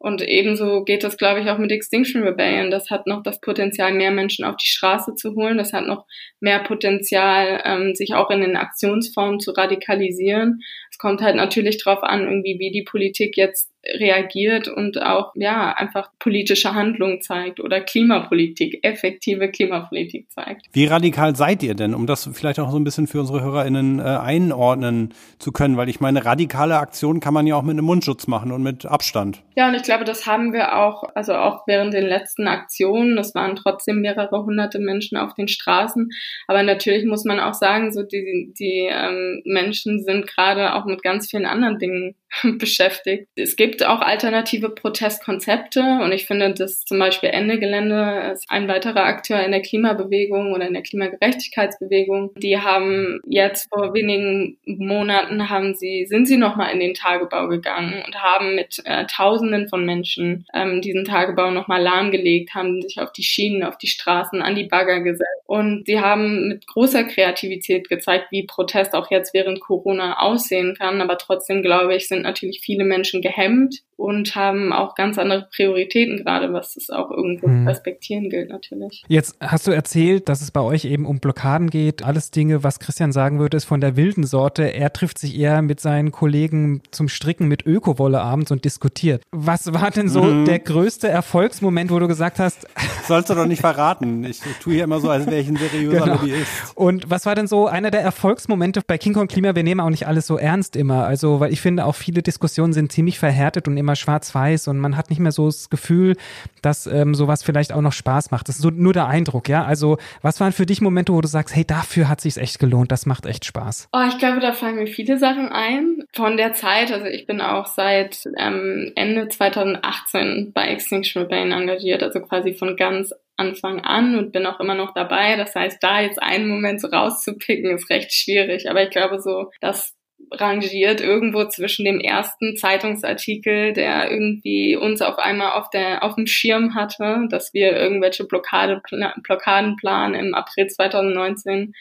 Und 0.02 0.20
ebenso 0.20 0.82
geht 0.82 1.04
das, 1.04 1.16
glaube 1.16 1.40
ich, 1.40 1.48
auch 1.48 1.58
mit 1.58 1.70
Extinction 1.70 2.24
Rebellion. 2.24 2.72
Das 2.72 2.90
hat 2.90 3.06
noch 3.06 3.22
das 3.22 3.40
Potenzial, 3.40 3.94
mehr 3.94 4.10
Menschen 4.10 4.44
auf 4.44 4.56
die 4.56 4.66
Straße 4.66 5.14
zu 5.14 5.36
holen. 5.36 5.58
Das 5.58 5.72
hat 5.72 5.86
noch 5.86 6.06
mehr 6.40 6.58
Potenzial, 6.58 7.62
ähm, 7.64 7.94
sich 7.94 8.12
auch 8.14 8.28
in 8.30 8.40
den 8.40 8.56
Aktionsformen 8.56 9.38
zu 9.38 9.52
radikalisieren. 9.52 10.60
Es 10.90 10.98
kommt 10.98 11.22
halt 11.22 11.36
natürlich 11.36 11.82
darauf 11.82 12.02
an, 12.02 12.22
irgendwie, 12.22 12.58
wie 12.58 12.72
die 12.72 12.82
Politik 12.82 13.36
jetzt 13.36 13.71
reagiert 13.84 14.68
und 14.68 15.02
auch 15.02 15.32
ja 15.34 15.72
einfach 15.72 16.10
politische 16.18 16.74
Handlung 16.74 17.20
zeigt 17.20 17.60
oder 17.60 17.80
Klimapolitik, 17.80 18.78
effektive 18.82 19.50
Klimapolitik 19.50 20.30
zeigt. 20.30 20.66
Wie 20.72 20.86
radikal 20.86 21.34
seid 21.34 21.62
ihr 21.62 21.74
denn, 21.74 21.94
um 21.94 22.06
das 22.06 22.30
vielleicht 22.32 22.60
auch 22.60 22.70
so 22.70 22.78
ein 22.78 22.84
bisschen 22.84 23.06
für 23.06 23.20
unsere 23.20 23.42
HörerInnen 23.42 23.98
äh, 23.98 24.02
einordnen 24.02 25.14
zu 25.38 25.52
können? 25.52 25.76
Weil 25.76 25.88
ich 25.88 26.00
meine, 26.00 26.24
radikale 26.24 26.76
Aktionen 26.76 27.20
kann 27.20 27.34
man 27.34 27.46
ja 27.46 27.56
auch 27.56 27.62
mit 27.62 27.72
einem 27.72 27.84
Mundschutz 27.84 28.26
machen 28.26 28.52
und 28.52 28.62
mit 28.62 28.86
Abstand. 28.86 29.42
Ja, 29.56 29.68
und 29.68 29.74
ich 29.74 29.82
glaube, 29.82 30.04
das 30.04 30.26
haben 30.26 30.52
wir 30.52 30.78
auch, 30.78 31.04
also 31.14 31.34
auch 31.34 31.66
während 31.66 31.92
den 31.92 32.06
letzten 32.06 32.46
Aktionen. 32.46 33.18
Es 33.18 33.34
waren 33.34 33.56
trotzdem 33.56 34.00
mehrere 34.00 34.44
hunderte 34.44 34.78
Menschen 34.78 35.18
auf 35.18 35.34
den 35.34 35.48
Straßen. 35.48 36.08
Aber 36.46 36.62
natürlich 36.62 37.04
muss 37.04 37.24
man 37.24 37.40
auch 37.40 37.54
sagen, 37.54 37.92
so 37.92 38.02
die, 38.02 38.52
die 38.58 38.88
ähm, 38.90 39.42
Menschen 39.44 40.02
sind 40.02 40.26
gerade 40.26 40.74
auch 40.74 40.84
mit 40.84 41.02
ganz 41.02 41.28
vielen 41.28 41.46
anderen 41.46 41.78
Dingen 41.78 42.14
beschäftigt. 42.58 43.28
Es 43.36 43.56
gibt 43.56 43.84
auch 43.84 44.00
alternative 44.00 44.70
Protestkonzepte 44.70 45.80
und 46.02 46.12
ich 46.12 46.26
finde, 46.26 46.54
dass 46.54 46.84
zum 46.84 46.98
Beispiel 46.98 47.30
Ende 47.30 47.58
Gelände 47.58 48.30
ist 48.32 48.46
ein 48.48 48.68
weiterer 48.68 49.04
Akteur 49.04 49.42
in 49.42 49.52
der 49.52 49.62
Klimabewegung 49.62 50.52
oder 50.52 50.66
in 50.66 50.72
der 50.72 50.82
Klimagerechtigkeitsbewegung. 50.82 52.32
Die 52.36 52.58
haben 52.58 53.20
jetzt 53.26 53.68
vor 53.68 53.94
wenigen 53.94 54.58
Monaten 54.64 55.50
haben 55.50 55.74
sie, 55.74 56.06
sind 56.06 56.26
sie 56.26 56.36
nochmal 56.36 56.72
in 56.72 56.80
den 56.80 56.94
Tagebau 56.94 57.48
gegangen 57.48 58.02
und 58.06 58.22
haben 58.22 58.54
mit 58.54 58.80
äh, 58.84 59.06
Tausenden 59.06 59.68
von 59.68 59.84
Menschen 59.84 60.46
ähm, 60.54 60.80
diesen 60.80 61.04
Tagebau 61.04 61.50
nochmal 61.50 61.82
lahmgelegt, 61.82 62.54
haben 62.54 62.80
sich 62.82 63.00
auf 63.00 63.12
die 63.12 63.22
Schienen, 63.22 63.62
auf 63.62 63.78
die 63.78 63.86
Straßen, 63.88 64.42
an 64.42 64.54
die 64.54 64.64
Bagger 64.64 65.00
gesetzt 65.00 65.42
Und 65.46 65.84
sie 65.86 66.00
haben 66.00 66.48
mit 66.48 66.66
großer 66.66 67.04
Kreativität 67.04 67.88
gezeigt, 67.88 68.28
wie 68.30 68.46
Protest 68.46 68.94
auch 68.94 69.10
jetzt 69.10 69.34
während 69.34 69.60
Corona 69.60 70.20
aussehen 70.20 70.74
kann. 70.78 71.00
Aber 71.00 71.18
trotzdem, 71.18 71.62
glaube 71.62 71.94
ich, 71.94 72.08
sind 72.08 72.21
natürlich 72.22 72.60
viele 72.62 72.84
Menschen 72.84 73.22
gehemmt 73.22 73.82
und 73.96 74.34
haben 74.34 74.72
auch 74.72 74.94
ganz 74.94 75.18
andere 75.18 75.48
Prioritäten 75.54 76.18
gerade, 76.24 76.52
was 76.52 76.76
es 76.76 76.90
auch 76.90 77.10
irgendwo 77.10 77.46
hm. 77.46 77.68
respektieren 77.68 78.30
gilt 78.30 78.50
natürlich. 78.50 79.04
Jetzt 79.08 79.36
hast 79.40 79.66
du 79.66 79.70
erzählt, 79.70 80.28
dass 80.28 80.42
es 80.42 80.50
bei 80.50 80.60
euch 80.60 80.84
eben 80.84 81.06
um 81.06 81.20
Blockaden 81.20 81.70
geht. 81.70 82.02
Alles 82.02 82.30
Dinge, 82.30 82.64
was 82.64 82.80
Christian 82.80 83.12
sagen 83.12 83.38
würde, 83.38 83.56
ist 83.56 83.64
von 83.64 83.80
der 83.80 83.96
wilden 83.96 84.24
Sorte. 84.24 84.74
Er 84.74 84.92
trifft 84.92 85.18
sich 85.18 85.38
eher 85.38 85.62
mit 85.62 85.80
seinen 85.80 86.10
Kollegen 86.10 86.82
zum 86.90 87.08
Stricken 87.08 87.48
mit 87.48 87.66
Ökowolle 87.66 88.20
abends 88.20 88.50
und 88.50 88.64
diskutiert. 88.64 89.22
Was 89.30 89.72
war 89.72 89.90
denn 89.90 90.08
so 90.08 90.22
mhm. 90.22 90.44
der 90.44 90.58
größte 90.58 91.08
Erfolgsmoment, 91.08 91.90
wo 91.90 91.98
du 91.98 92.08
gesagt 92.08 92.38
hast? 92.38 92.66
Sollst 93.06 93.30
du 93.30 93.34
doch 93.34 93.46
nicht 93.46 93.60
verraten. 93.60 94.24
Ich 94.24 94.40
tue 94.60 94.74
hier 94.74 94.84
immer 94.84 95.00
so, 95.00 95.10
als 95.10 95.26
wäre 95.26 95.40
ich 95.40 95.48
ein 95.48 95.56
seriöser 95.56 96.00
genau. 96.00 96.14
Lobbyist. 96.14 96.72
Und 96.74 97.10
was 97.10 97.26
war 97.26 97.34
denn 97.34 97.46
so 97.46 97.66
einer 97.66 97.90
der 97.90 98.02
Erfolgsmomente 98.02 98.80
bei 98.86 98.98
King 98.98 99.14
Kong 99.14 99.28
Klima? 99.28 99.54
Wir 99.54 99.62
nehmen 99.62 99.80
auch 99.80 99.90
nicht 99.90 100.06
alles 100.06 100.26
so 100.26 100.38
ernst 100.38 100.76
immer. 100.76 101.04
Also, 101.04 101.40
weil 101.40 101.52
ich 101.52 101.60
finde, 101.60 101.84
auch 101.84 101.94
viele 101.94 102.22
Diskussionen 102.22 102.72
sind 102.72 102.92
ziemlich 102.92 103.18
verhärtet 103.18 103.68
und 103.68 103.76
immer 103.82 103.96
schwarz-weiß 103.96 104.68
und 104.68 104.78
man 104.78 104.96
hat 104.96 105.10
nicht 105.10 105.18
mehr 105.18 105.32
so 105.32 105.46
das 105.46 105.70
Gefühl, 105.70 106.16
dass 106.62 106.86
ähm, 106.86 107.14
sowas 107.14 107.42
vielleicht 107.42 107.72
auch 107.72 107.80
noch 107.80 107.92
Spaß 107.92 108.30
macht. 108.30 108.48
Das 108.48 108.56
ist 108.56 108.62
so, 108.62 108.70
nur 108.70 108.92
der 108.92 109.06
Eindruck, 109.06 109.48
ja. 109.48 109.64
Also, 109.64 109.98
was 110.22 110.40
waren 110.40 110.52
für 110.52 110.66
dich 110.66 110.80
Momente, 110.80 111.12
wo 111.12 111.20
du 111.20 111.28
sagst, 111.28 111.54
hey, 111.54 111.64
dafür 111.64 112.08
hat 112.08 112.20
sich's 112.20 112.36
echt 112.36 112.58
gelohnt, 112.58 112.92
das 112.92 113.06
macht 113.06 113.26
echt 113.26 113.44
Spaß? 113.44 113.88
Oh, 113.92 114.04
ich 114.08 114.18
glaube, 114.18 114.40
da 114.40 114.52
fallen 114.52 114.76
mir 114.76 114.86
viele 114.86 115.18
Sachen 115.18 115.48
ein. 115.48 116.04
Von 116.14 116.36
der 116.36 116.54
Zeit, 116.54 116.92
also 116.92 117.06
ich 117.06 117.26
bin 117.26 117.40
auch 117.40 117.66
seit 117.66 118.24
ähm, 118.38 118.92
Ende 118.94 119.28
2018 119.28 120.52
bei 120.54 120.68
Extinction 120.68 121.22
Rebellion 121.22 121.52
engagiert, 121.52 122.02
also 122.02 122.20
quasi 122.20 122.54
von 122.54 122.76
ganz 122.76 123.12
Anfang 123.36 123.80
an 123.80 124.16
und 124.16 124.32
bin 124.32 124.46
auch 124.46 124.60
immer 124.60 124.74
noch 124.74 124.94
dabei. 124.94 125.36
Das 125.36 125.54
heißt, 125.54 125.82
da 125.82 126.00
jetzt 126.00 126.22
einen 126.22 126.48
Moment 126.48 126.80
so 126.80 126.88
rauszupicken, 126.88 127.74
ist 127.74 127.90
recht 127.90 128.12
schwierig. 128.12 128.70
Aber 128.70 128.82
ich 128.82 128.90
glaube 128.90 129.20
so, 129.20 129.50
dass 129.60 129.94
rangiert 130.30 131.00
irgendwo 131.00 131.44
zwischen 131.46 131.84
dem 131.84 132.00
ersten 132.00 132.56
Zeitungsartikel, 132.56 133.72
der 133.72 134.10
irgendwie 134.10 134.76
uns 134.76 135.02
auf 135.02 135.18
einmal 135.18 135.52
auf 135.52 135.70
der 135.70 136.02
auf 136.02 136.14
dem 136.14 136.26
Schirm 136.26 136.74
hatte, 136.74 137.26
dass 137.30 137.52
wir 137.52 137.72
irgendwelche 137.72 138.24
Blockade, 138.24 138.80
Blockaden 139.22 139.76
planen 139.76 140.14
im 140.14 140.34
April 140.34 140.68
2019 140.68 141.74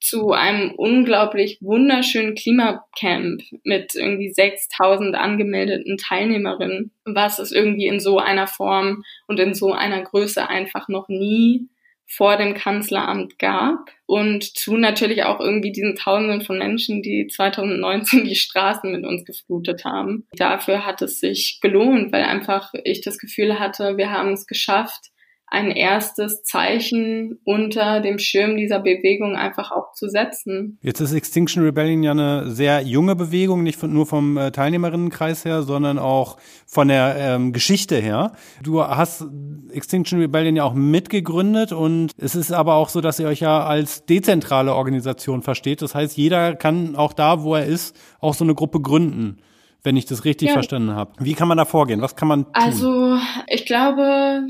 zu 0.00 0.32
einem 0.32 0.72
unglaublich 0.72 1.58
wunderschönen 1.60 2.34
Klimacamp 2.34 3.42
mit 3.64 3.94
irgendwie 3.94 4.30
6000 4.30 5.14
angemeldeten 5.14 5.98
Teilnehmerinnen, 5.98 6.92
was 7.04 7.38
es 7.38 7.52
irgendwie 7.52 7.86
in 7.86 8.00
so 8.00 8.18
einer 8.18 8.46
Form 8.46 9.04
und 9.26 9.38
in 9.38 9.52
so 9.52 9.72
einer 9.72 10.02
Größe 10.02 10.48
einfach 10.48 10.88
noch 10.88 11.08
nie 11.08 11.68
vor 12.12 12.36
dem 12.36 12.54
Kanzleramt 12.54 13.38
gab 13.38 13.92
und 14.06 14.42
zu 14.42 14.76
natürlich 14.76 15.22
auch 15.22 15.38
irgendwie 15.38 15.70
diesen 15.70 15.94
Tausenden 15.94 16.42
von 16.42 16.58
Menschen, 16.58 17.02
die 17.02 17.28
2019 17.28 18.24
die 18.24 18.34
Straßen 18.34 18.90
mit 18.90 19.06
uns 19.06 19.24
geflutet 19.24 19.84
haben. 19.84 20.26
Dafür 20.32 20.84
hat 20.84 21.02
es 21.02 21.20
sich 21.20 21.60
gelohnt, 21.60 22.12
weil 22.12 22.24
einfach 22.24 22.72
ich 22.82 23.00
das 23.00 23.18
Gefühl 23.18 23.60
hatte, 23.60 23.96
wir 23.96 24.10
haben 24.10 24.32
es 24.32 24.48
geschafft, 24.48 25.10
ein 25.50 25.72
erstes 25.72 26.44
Zeichen 26.44 27.40
unter 27.44 28.00
dem 28.00 28.20
Schirm 28.20 28.56
dieser 28.56 28.78
Bewegung 28.78 29.34
einfach 29.34 29.72
auch 29.72 29.92
zu 29.92 30.08
setzen. 30.08 30.78
Jetzt 30.80 31.00
ist 31.00 31.12
Extinction 31.12 31.64
Rebellion 31.64 32.04
ja 32.04 32.12
eine 32.12 32.50
sehr 32.50 32.82
junge 32.82 33.16
Bewegung, 33.16 33.64
nicht 33.64 33.82
nur 33.82 34.06
vom 34.06 34.36
äh, 34.36 34.52
Teilnehmerinnenkreis 34.52 35.44
her, 35.44 35.62
sondern 35.62 35.98
auch 35.98 36.36
von 36.66 36.86
der 36.86 37.16
ähm, 37.18 37.52
Geschichte 37.52 37.96
her. 37.96 38.32
Du 38.62 38.80
hast 38.80 39.26
Extinction 39.72 40.20
Rebellion 40.20 40.54
ja 40.54 40.62
auch 40.62 40.74
mitgegründet 40.74 41.72
und 41.72 42.12
es 42.16 42.36
ist 42.36 42.52
aber 42.52 42.76
auch 42.76 42.88
so, 42.88 43.00
dass 43.00 43.18
ihr 43.18 43.26
euch 43.26 43.40
ja 43.40 43.64
als 43.66 44.06
dezentrale 44.06 44.74
Organisation 44.74 45.42
versteht. 45.42 45.82
Das 45.82 45.96
heißt, 45.96 46.16
jeder 46.16 46.54
kann 46.54 46.94
auch 46.94 47.12
da, 47.12 47.42
wo 47.42 47.56
er 47.56 47.66
ist, 47.66 47.96
auch 48.20 48.34
so 48.34 48.44
eine 48.44 48.54
Gruppe 48.54 48.80
gründen 48.80 49.42
wenn 49.82 49.96
ich 49.96 50.04
das 50.04 50.26
richtig 50.26 50.48
ja. 50.48 50.52
verstanden 50.52 50.90
habe. 50.90 51.12
Wie 51.20 51.32
kann 51.32 51.48
man 51.48 51.56
da 51.56 51.64
vorgehen? 51.64 52.02
Was 52.02 52.14
kann 52.14 52.28
man 52.28 52.44
tun? 52.44 52.52
Also 52.52 53.16
ich 53.48 53.64
glaube, 53.64 54.42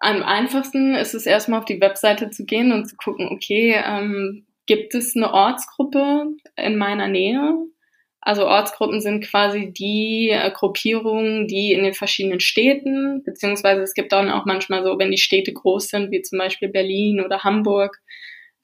am 0.00 0.22
einfachsten 0.22 0.94
ist 0.94 1.14
es 1.14 1.26
erstmal 1.26 1.60
auf 1.60 1.64
die 1.64 1.80
Webseite 1.80 2.30
zu 2.30 2.44
gehen 2.44 2.72
und 2.72 2.86
zu 2.86 2.96
gucken, 2.96 3.28
okay, 3.30 3.80
ähm, 3.84 4.46
gibt 4.66 4.94
es 4.94 5.16
eine 5.16 5.32
Ortsgruppe 5.32 6.26
in 6.56 6.76
meiner 6.76 7.08
Nähe? 7.08 7.54
Also 8.20 8.46
Ortsgruppen 8.46 9.00
sind 9.00 9.24
quasi 9.24 9.72
die 9.72 10.30
äh, 10.30 10.50
Gruppierungen, 10.50 11.46
die 11.46 11.72
in 11.72 11.84
den 11.84 11.94
verschiedenen 11.94 12.40
Städten, 12.40 13.22
beziehungsweise 13.24 13.82
es 13.82 13.94
gibt 13.94 14.12
dann 14.12 14.30
auch 14.30 14.44
manchmal 14.44 14.82
so, 14.82 14.98
wenn 14.98 15.10
die 15.10 15.18
Städte 15.18 15.52
groß 15.52 15.88
sind, 15.88 16.10
wie 16.10 16.22
zum 16.22 16.38
Beispiel 16.38 16.68
Berlin 16.68 17.20
oder 17.20 17.44
Hamburg, 17.44 18.00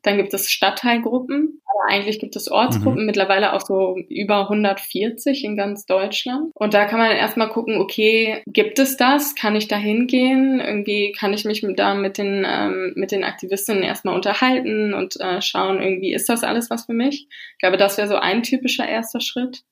dann 0.04 0.18
gibt 0.18 0.34
es 0.34 0.50
Stadtteilgruppen, 0.50 1.62
aber 1.64 1.92
eigentlich 1.92 2.18
gibt 2.20 2.36
es 2.36 2.50
Ortsgruppen, 2.50 3.00
mhm. 3.00 3.06
mittlerweile 3.06 3.54
auch 3.54 3.62
so 3.62 3.96
über 4.08 4.42
140 4.42 5.44
in 5.44 5.56
ganz 5.56 5.86
Deutschland. 5.86 6.52
Und 6.54 6.74
da 6.74 6.84
kann 6.84 6.98
man 6.98 7.10
erstmal 7.10 7.48
gucken, 7.48 7.80
okay, 7.80 8.42
gibt 8.46 8.78
es 8.78 8.96
das? 8.98 9.34
Kann 9.34 9.56
ich 9.56 9.66
da 9.66 9.76
hingehen? 9.76 10.60
Irgendwie 10.60 11.12
kann 11.18 11.32
ich 11.32 11.44
mich 11.44 11.64
da 11.76 11.94
mit 11.94 12.18
den, 12.18 12.46
ähm, 12.46 12.92
mit 12.96 13.12
den 13.12 13.24
Aktivistinnen 13.24 13.82
erstmal 13.82 14.14
unterhalten 14.14 14.92
und 14.92 15.18
äh, 15.20 15.40
schauen, 15.40 15.80
irgendwie 15.82 16.12
ist 16.12 16.28
das 16.28 16.44
alles 16.44 16.68
was 16.68 16.84
für 16.84 16.94
mich? 16.94 17.26
Ich 17.30 17.58
glaube, 17.58 17.78
das 17.78 17.96
wäre 17.96 18.08
so 18.08 18.16
ein 18.16 18.42
typischer 18.42 18.86
erster 18.86 19.20
Schritt. 19.20 19.62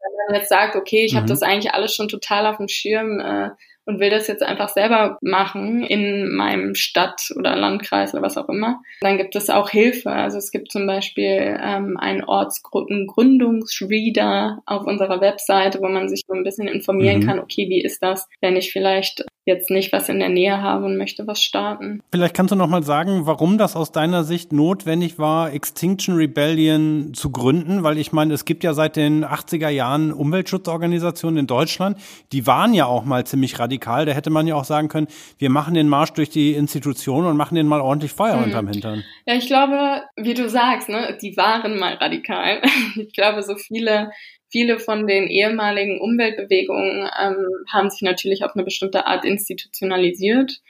Wenn 0.00 0.26
man 0.26 0.40
jetzt 0.40 0.48
sagt, 0.48 0.74
okay, 0.74 1.04
ich 1.04 1.12
mhm. 1.12 1.18
habe 1.18 1.28
das 1.28 1.42
eigentlich 1.42 1.74
alles 1.74 1.94
schon 1.94 2.08
total 2.08 2.46
auf 2.46 2.56
dem 2.56 2.68
Schirm, 2.68 3.20
äh, 3.20 3.50
und 3.84 4.00
will 4.00 4.10
das 4.10 4.28
jetzt 4.28 4.42
einfach 4.42 4.68
selber 4.68 5.16
machen 5.20 5.82
in 5.82 6.34
meinem 6.34 6.74
Stadt 6.74 7.32
oder 7.36 7.56
Landkreis 7.56 8.12
oder 8.14 8.22
was 8.22 8.36
auch 8.36 8.48
immer, 8.48 8.80
dann 9.00 9.16
gibt 9.18 9.34
es 9.36 9.50
auch 9.50 9.70
Hilfe. 9.70 10.10
Also 10.10 10.38
es 10.38 10.50
gibt 10.50 10.70
zum 10.70 10.86
Beispiel 10.86 11.58
ähm, 11.62 11.96
einen 11.98 12.24
Ortsgruppengründungsreader 12.24 14.62
auf 14.66 14.86
unserer 14.86 15.20
Webseite, 15.20 15.80
wo 15.80 15.88
man 15.88 16.08
sich 16.08 16.22
so 16.26 16.34
ein 16.34 16.44
bisschen 16.44 16.68
informieren 16.68 17.20
mhm. 17.20 17.26
kann, 17.26 17.40
okay, 17.40 17.68
wie 17.68 17.82
ist 17.82 18.02
das, 18.02 18.28
wenn 18.40 18.56
ich 18.56 18.72
vielleicht 18.72 19.24
jetzt 19.44 19.70
nicht 19.70 19.92
was 19.92 20.08
in 20.08 20.20
der 20.20 20.28
Nähe 20.28 20.62
habe 20.62 20.84
und 20.84 20.96
möchte 20.96 21.26
was 21.26 21.42
starten. 21.42 22.00
Vielleicht 22.12 22.34
kannst 22.34 22.52
du 22.52 22.56
noch 22.56 22.68
mal 22.68 22.84
sagen, 22.84 23.26
warum 23.26 23.58
das 23.58 23.74
aus 23.74 23.90
deiner 23.90 24.22
Sicht 24.22 24.52
notwendig 24.52 25.18
war, 25.18 25.52
Extinction 25.52 26.14
Rebellion 26.14 27.12
zu 27.12 27.30
gründen, 27.30 27.82
weil 27.82 27.98
ich 27.98 28.12
meine, 28.12 28.34
es 28.34 28.44
gibt 28.44 28.62
ja 28.62 28.72
seit 28.72 28.94
den 28.94 29.24
80er 29.24 29.68
Jahren 29.68 30.12
Umweltschutzorganisationen 30.12 31.38
in 31.38 31.46
Deutschland, 31.48 31.98
die 32.30 32.46
waren 32.46 32.72
ja 32.72 32.86
auch 32.86 33.04
mal 33.04 33.26
ziemlich 33.26 33.58
radikal, 33.58 33.71
da 33.78 34.12
hätte 34.12 34.30
man 34.30 34.46
ja 34.46 34.54
auch 34.54 34.64
sagen 34.64 34.88
können, 34.88 35.08
wir 35.38 35.50
machen 35.50 35.74
den 35.74 35.88
Marsch 35.88 36.12
durch 36.12 36.30
die 36.30 36.52
Institutionen 36.52 37.26
und 37.28 37.36
machen 37.36 37.54
den 37.54 37.66
mal 37.66 37.80
ordentlich 37.80 38.12
Feuer 38.12 38.36
hm. 38.36 38.44
unterm 38.44 38.68
Hintern. 38.68 39.04
Ja, 39.26 39.34
ich 39.34 39.46
glaube, 39.46 40.02
wie 40.16 40.34
du 40.34 40.48
sagst, 40.48 40.88
ne, 40.88 41.16
die 41.20 41.36
waren 41.36 41.78
mal 41.78 41.94
radikal. 41.94 42.62
Ich 42.96 43.14
glaube, 43.14 43.42
so 43.42 43.56
viele 43.56 44.10
viele 44.52 44.78
von 44.78 45.06
den 45.06 45.28
ehemaligen 45.28 46.00
Umweltbewegungen 46.00 47.08
ähm, 47.20 47.46
haben 47.72 47.90
sich 47.90 48.02
natürlich 48.02 48.44
auf 48.44 48.54
eine 48.54 48.64
bestimmte 48.64 49.06
Art 49.06 49.24
institutionalisiert. 49.24 50.60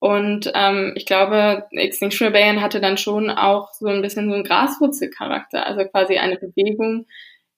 Und 0.00 0.50
ähm, 0.54 0.92
ich 0.96 1.06
glaube, 1.06 1.68
Extinction 1.70 2.26
Rebellion 2.26 2.60
hatte 2.60 2.80
dann 2.80 2.98
schon 2.98 3.30
auch 3.30 3.72
so 3.72 3.86
ein 3.86 4.02
bisschen 4.02 4.28
so 4.28 4.34
einen 4.34 4.42
Graswurzelcharakter, 4.42 5.64
also 5.64 5.84
quasi 5.84 6.18
eine 6.18 6.36
Bewegung, 6.36 7.06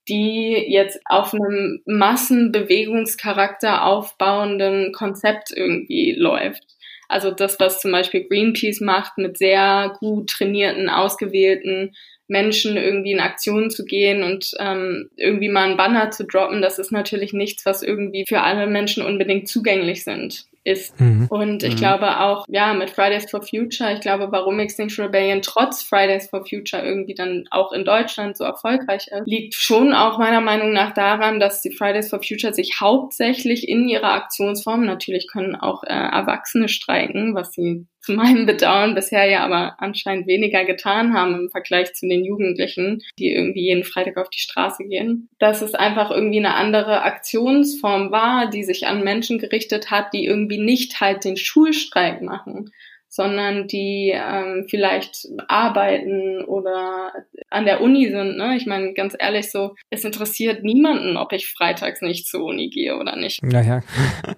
die 0.09 0.53
jetzt 0.69 1.01
auf 1.07 1.33
einem 1.35 1.81
Massenbewegungscharakter 1.87 3.85
aufbauenden 3.85 4.93
Konzept 4.93 5.51
irgendwie 5.51 6.13
läuft. 6.13 6.63
Also 7.09 7.31
das, 7.31 7.61
was 7.61 7.81
zum 7.81 7.93
Beispiel 7.93 8.27
Greenpeace 8.27 8.81
macht 8.81 9.19
mit 9.19 9.39
sehr 9.39 9.97
gut 10.01 10.31
trainierten, 10.31 10.89
ausgewählten 10.89 11.95
Menschen 12.27 12.77
irgendwie 12.77 13.13
in 13.13 13.21
Aktion 13.21 13.71
zu 13.71 13.85
gehen 13.85 14.23
und 14.23 14.53
ähm, 14.59 15.11
irgendwie 15.17 15.51
mal 15.51 15.65
einen 15.65 15.77
Banner 15.77 16.11
zu 16.11 16.25
droppen, 16.25 16.63
das 16.63 16.79
ist 16.79 16.91
natürlich 16.91 17.35
nichts, 17.35 17.67
was 17.67 17.83
irgendwie 17.83 18.25
für 18.27 18.41
alle 18.41 18.67
Menschen 18.67 19.05
unbedingt 19.05 19.49
zugänglich 19.49 20.05
sind 20.05 20.47
ist. 20.65 20.99
Mhm. 21.01 21.27
Und 21.29 21.63
ich 21.63 21.75
mhm. 21.75 21.79
glaube 21.79 22.21
auch, 22.21 22.47
ja, 22.49 22.73
mit 22.73 22.91
Fridays 22.91 23.31
for 23.31 23.43
Future, 23.43 23.93
ich 23.93 24.01
glaube, 24.01 24.29
warum 24.31 24.59
Extinction 24.59 25.05
Rebellion 25.05 25.43
trotz 25.43 25.83
Fridays 25.83 26.29
for 26.29 26.45
Future 26.45 26.83
irgendwie 26.83 27.15
dann 27.15 27.45
auch 27.51 27.73
in 27.73 27.85
Deutschland 27.85 28.37
so 28.37 28.45
erfolgreich 28.45 29.09
ist, 29.09 29.27
liegt 29.27 29.55
schon 29.55 29.93
auch 29.93 30.19
meiner 30.19 30.41
Meinung 30.41 30.73
nach 30.73 30.95
daran, 30.95 31.39
dass 31.39 31.61
die 31.61 31.73
Fridays 31.73 32.11
for 32.11 32.23
Future 32.23 32.55
sich 32.55 32.81
hauptsächlich 32.81 33.69
in 33.69 33.89
ihrer 33.89 34.13
Aktionsform, 34.13 34.85
natürlich 34.85 35.29
können 35.31 35.55
auch 35.55 35.85
äh, 35.85 35.93
Erwachsene 35.93 36.69
streiken, 36.69 37.35
was 37.35 37.53
sie 37.53 37.87
zu 38.05 38.13
meinem 38.13 38.45
Bedauern 38.45 38.95
bisher 38.95 39.25
ja 39.25 39.45
aber 39.45 39.77
anscheinend 39.79 40.27
weniger 40.27 40.65
getan 40.65 41.15
haben 41.15 41.35
im 41.35 41.51
Vergleich 41.51 41.95
zu 41.95 42.07
den 42.07 42.25
Jugendlichen, 42.25 43.03
die 43.19 43.33
irgendwie 43.33 43.63
jeden 43.63 43.85
Freitag 43.85 44.19
auf 44.19 44.29
die 44.29 44.41
Straße 44.41 44.85
gehen. 44.85 45.31
Dass 45.39 45.63
es 45.63 45.75
einfach 45.75 46.11
irgendwie 46.11 46.39
eine 46.39 46.55
andere 46.55 47.03
Aktionsform 47.03 48.11
war, 48.11 48.51
die 48.51 48.63
sich 48.63 48.87
an 48.87 49.03
Menschen 49.03 49.39
gerichtet 49.39 49.91
hat, 49.91 50.13
die 50.13 50.27
irgendwie 50.27 50.59
nicht 50.59 51.01
halt 51.01 51.25
den 51.25 51.39
Schulstreik 51.39 52.21
machen, 52.21 52.71
sondern 53.15 53.69
die 53.69 54.13
ähm, 54.13 54.67
vielleicht 54.69 55.29
arbeiten 55.47 56.45
oder 56.47 57.13
an 57.49 57.65
der 57.65 57.81
Uni 57.81 58.09
sind. 58.09 58.37
Ne? 58.37 58.57
Ich 58.57 58.67
meine, 58.67 58.93
ganz 58.93 59.15
ehrlich, 59.17 59.53
so, 59.53 59.77
es 59.89 60.03
interessiert 60.03 60.65
niemanden, 60.65 61.17
ob 61.17 61.33
ich 61.33 61.47
freitags 61.47 62.03
nicht 62.03 62.27
zur 62.27 62.43
Uni 62.43 62.71
gehe 62.71 62.97
oder 62.99 63.15
nicht. 63.15 63.41
Ja, 63.45 63.61
ja. 63.61 63.83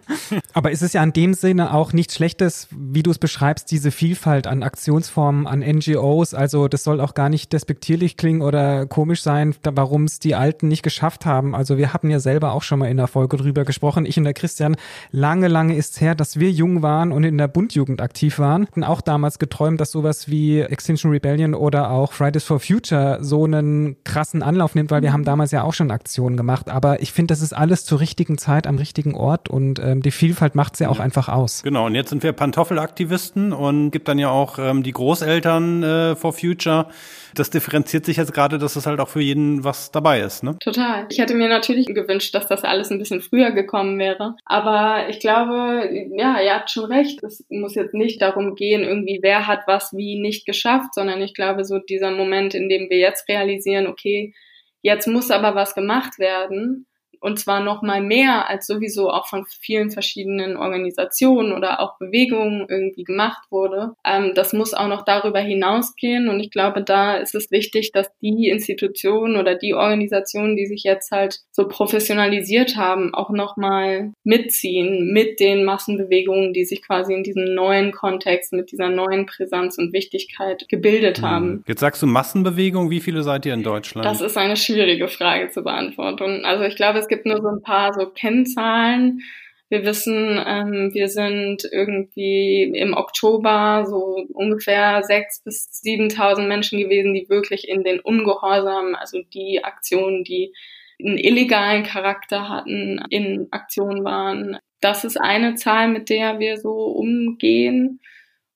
Aber 0.52 0.72
ist 0.72 0.82
es 0.82 0.92
ja 0.92 1.02
in 1.02 1.14
dem 1.14 1.32
Sinne 1.32 1.72
auch 1.72 1.94
nichts 1.94 2.16
Schlechtes, 2.16 2.68
wie 2.70 3.02
du 3.02 3.10
es 3.10 3.18
beschreibst, 3.18 3.70
diese 3.70 3.90
Vielfalt 3.90 4.46
an 4.46 4.62
Aktionsformen, 4.62 5.46
an 5.46 5.60
NGOs. 5.60 6.34
Also 6.34 6.68
das 6.68 6.84
soll 6.84 7.00
auch 7.00 7.14
gar 7.14 7.30
nicht 7.30 7.54
despektierlich 7.54 8.18
klingen 8.18 8.42
oder 8.42 8.84
komisch 8.84 9.22
sein, 9.22 9.54
warum 9.62 10.04
es 10.04 10.18
die 10.18 10.34
Alten 10.34 10.68
nicht 10.68 10.82
geschafft 10.82 11.24
haben. 11.24 11.54
Also 11.54 11.78
wir 11.78 11.94
hatten 11.94 12.10
ja 12.10 12.18
selber 12.18 12.52
auch 12.52 12.62
schon 12.62 12.80
mal 12.80 12.90
in 12.90 12.98
der 12.98 13.06
Folge 13.06 13.38
drüber 13.38 13.64
gesprochen. 13.64 14.04
Ich 14.04 14.18
und 14.18 14.24
der 14.24 14.34
Christian, 14.34 14.76
lange, 15.12 15.48
lange 15.48 15.76
ist 15.76 15.94
es 15.94 16.00
her, 16.02 16.14
dass 16.14 16.38
wir 16.38 16.50
jung 16.50 16.82
waren 16.82 17.10
und 17.10 17.24
in 17.24 17.38
der 17.38 17.48
Bundjugend 17.48 18.02
aktiv 18.02 18.38
waren. 18.38 18.65
Hatten 18.66 18.82
auch 18.82 19.00
damals 19.00 19.38
geträumt, 19.38 19.80
dass 19.80 19.92
sowas 19.92 20.28
wie 20.28 20.60
Extinction 20.60 21.12
Rebellion 21.12 21.54
oder 21.54 21.92
auch 21.92 22.12
Fridays 22.12 22.42
for 22.42 22.58
Future 22.58 23.18
so 23.20 23.44
einen 23.44 23.94
krassen 24.02 24.42
Anlauf 24.42 24.74
nimmt, 24.74 24.90
weil 24.90 25.02
wir 25.02 25.12
haben 25.12 25.22
damals 25.22 25.52
ja 25.52 25.62
auch 25.62 25.72
schon 25.72 25.92
Aktionen 25.92 26.36
gemacht. 26.36 26.68
Aber 26.68 27.00
ich 27.00 27.12
finde, 27.12 27.30
das 27.30 27.42
ist 27.42 27.52
alles 27.52 27.84
zur 27.84 28.00
richtigen 28.00 28.38
Zeit 28.38 28.66
am 28.66 28.76
richtigen 28.76 29.14
Ort 29.14 29.48
und 29.48 29.78
ähm, 29.78 30.02
die 30.02 30.10
Vielfalt 30.10 30.56
macht 30.56 30.74
es 30.74 30.80
ja 30.80 30.88
auch 30.88 30.98
einfach 30.98 31.28
aus. 31.28 31.62
Genau, 31.62 31.86
und 31.86 31.94
jetzt 31.94 32.10
sind 32.10 32.24
wir 32.24 32.32
Pantoffelaktivisten 32.32 33.52
und 33.52 33.92
gibt 33.92 34.08
dann 34.08 34.18
ja 34.18 34.30
auch 34.30 34.58
ähm, 34.58 34.82
die 34.82 34.92
Großeltern 34.92 35.82
äh, 35.84 36.16
for 36.16 36.32
Future. 36.32 36.88
Das 37.36 37.50
differenziert 37.50 38.04
sich 38.06 38.16
jetzt 38.16 38.32
gerade, 38.32 38.58
dass 38.58 38.76
es 38.76 38.86
halt 38.86 39.00
auch 39.00 39.08
für 39.08 39.20
jeden 39.20 39.62
was 39.62 39.90
dabei 39.90 40.20
ist, 40.20 40.42
ne? 40.42 40.56
Total. 40.58 41.06
Ich 41.10 41.18
hätte 41.18 41.34
mir 41.34 41.48
natürlich 41.48 41.86
gewünscht, 41.86 42.34
dass 42.34 42.46
das 42.46 42.64
alles 42.64 42.90
ein 42.90 42.98
bisschen 42.98 43.20
früher 43.20 43.50
gekommen 43.52 43.98
wäre. 43.98 44.36
Aber 44.44 45.08
ich 45.08 45.20
glaube, 45.20 45.88
ja, 46.16 46.40
ihr 46.40 46.54
habt 46.54 46.70
schon 46.70 46.86
recht. 46.86 47.22
Es 47.22 47.44
muss 47.48 47.74
jetzt 47.74 47.94
nicht 47.94 48.20
darum 48.22 48.54
gehen, 48.54 48.82
irgendwie 48.82 49.20
wer 49.22 49.46
hat 49.46 49.60
was 49.66 49.92
wie 49.92 50.18
nicht 50.20 50.46
geschafft, 50.46 50.94
sondern 50.94 51.20
ich 51.20 51.34
glaube, 51.34 51.64
so 51.64 51.78
dieser 51.78 52.10
Moment, 52.10 52.54
in 52.54 52.68
dem 52.68 52.90
wir 52.90 52.98
jetzt 52.98 53.28
realisieren, 53.28 53.86
okay, 53.86 54.34
jetzt 54.82 55.06
muss 55.06 55.30
aber 55.30 55.54
was 55.54 55.74
gemacht 55.74 56.18
werden 56.18 56.86
und 57.20 57.38
zwar 57.38 57.60
noch 57.60 57.82
mal 57.82 58.02
mehr 58.02 58.48
als 58.48 58.66
sowieso 58.66 59.10
auch 59.10 59.26
von 59.26 59.46
vielen 59.46 59.90
verschiedenen 59.90 60.56
Organisationen 60.56 61.52
oder 61.52 61.80
auch 61.80 61.98
Bewegungen 61.98 62.66
irgendwie 62.68 63.04
gemacht 63.04 63.42
wurde. 63.50 63.94
Ähm, 64.04 64.32
das 64.34 64.52
muss 64.52 64.74
auch 64.74 64.88
noch 64.88 65.04
darüber 65.04 65.40
hinausgehen 65.40 66.28
und 66.28 66.40
ich 66.40 66.50
glaube, 66.50 66.82
da 66.82 67.16
ist 67.16 67.34
es 67.34 67.50
wichtig, 67.50 67.92
dass 67.92 68.08
die 68.20 68.48
Institutionen 68.48 69.36
oder 69.36 69.54
die 69.54 69.74
Organisationen, 69.74 70.56
die 70.56 70.66
sich 70.66 70.82
jetzt 70.82 71.10
halt 71.10 71.40
so 71.50 71.68
professionalisiert 71.68 72.76
haben, 72.76 73.14
auch 73.14 73.30
noch 73.30 73.56
mal 73.56 74.12
mitziehen 74.24 75.12
mit 75.12 75.40
den 75.40 75.64
Massenbewegungen, 75.64 76.52
die 76.52 76.64
sich 76.64 76.82
quasi 76.82 77.14
in 77.14 77.22
diesem 77.22 77.54
neuen 77.54 77.92
Kontext 77.92 78.52
mit 78.52 78.72
dieser 78.72 78.88
neuen 78.88 79.26
Präsenz 79.26 79.78
und 79.78 79.92
Wichtigkeit 79.92 80.68
gebildet 80.68 81.20
mhm. 81.20 81.26
haben. 81.26 81.64
Jetzt 81.66 81.80
sagst 81.80 82.02
du 82.02 82.06
Massenbewegung, 82.06 82.90
wie 82.90 83.00
viele 83.00 83.22
seid 83.22 83.46
ihr 83.46 83.54
in 83.54 83.62
Deutschland? 83.62 84.06
Das 84.06 84.20
ist 84.20 84.36
eine 84.36 84.56
schwierige 84.56 85.08
Frage 85.08 85.50
zu 85.50 85.62
beantworten. 85.62 86.44
Also 86.44 86.64
ich 86.64 86.76
glaube, 86.76 86.98
es 87.06 87.08
gibt 87.08 87.24
nur 87.24 87.40
so 87.40 87.48
ein 87.48 87.62
paar 87.62 87.94
so 87.94 88.06
Kennzahlen. 88.06 89.22
Wir 89.68 89.84
wissen, 89.84 90.40
ähm, 90.44 90.90
wir 90.92 91.08
sind 91.08 91.68
irgendwie 91.70 92.64
im 92.64 92.94
Oktober 92.94 93.84
so 93.88 94.26
ungefähr 94.32 95.02
sechs 95.04 95.40
bis 95.42 95.68
siebentausend 95.70 96.48
Menschen 96.48 96.80
gewesen, 96.80 97.14
die 97.14 97.28
wirklich 97.28 97.68
in 97.68 97.84
den 97.84 98.00
Ungehorsam, 98.00 98.96
also 98.96 99.22
die 99.34 99.62
Aktionen, 99.62 100.24
die 100.24 100.52
einen 101.00 101.18
illegalen 101.18 101.84
Charakter 101.84 102.48
hatten, 102.48 103.00
in 103.10 103.48
Aktion 103.50 104.04
waren. 104.04 104.58
Das 104.80 105.04
ist 105.04 105.16
eine 105.20 105.54
Zahl, 105.54 105.88
mit 105.88 106.10
der 106.10 106.38
wir 106.40 106.58
so 106.58 106.86
umgehen. 106.86 108.00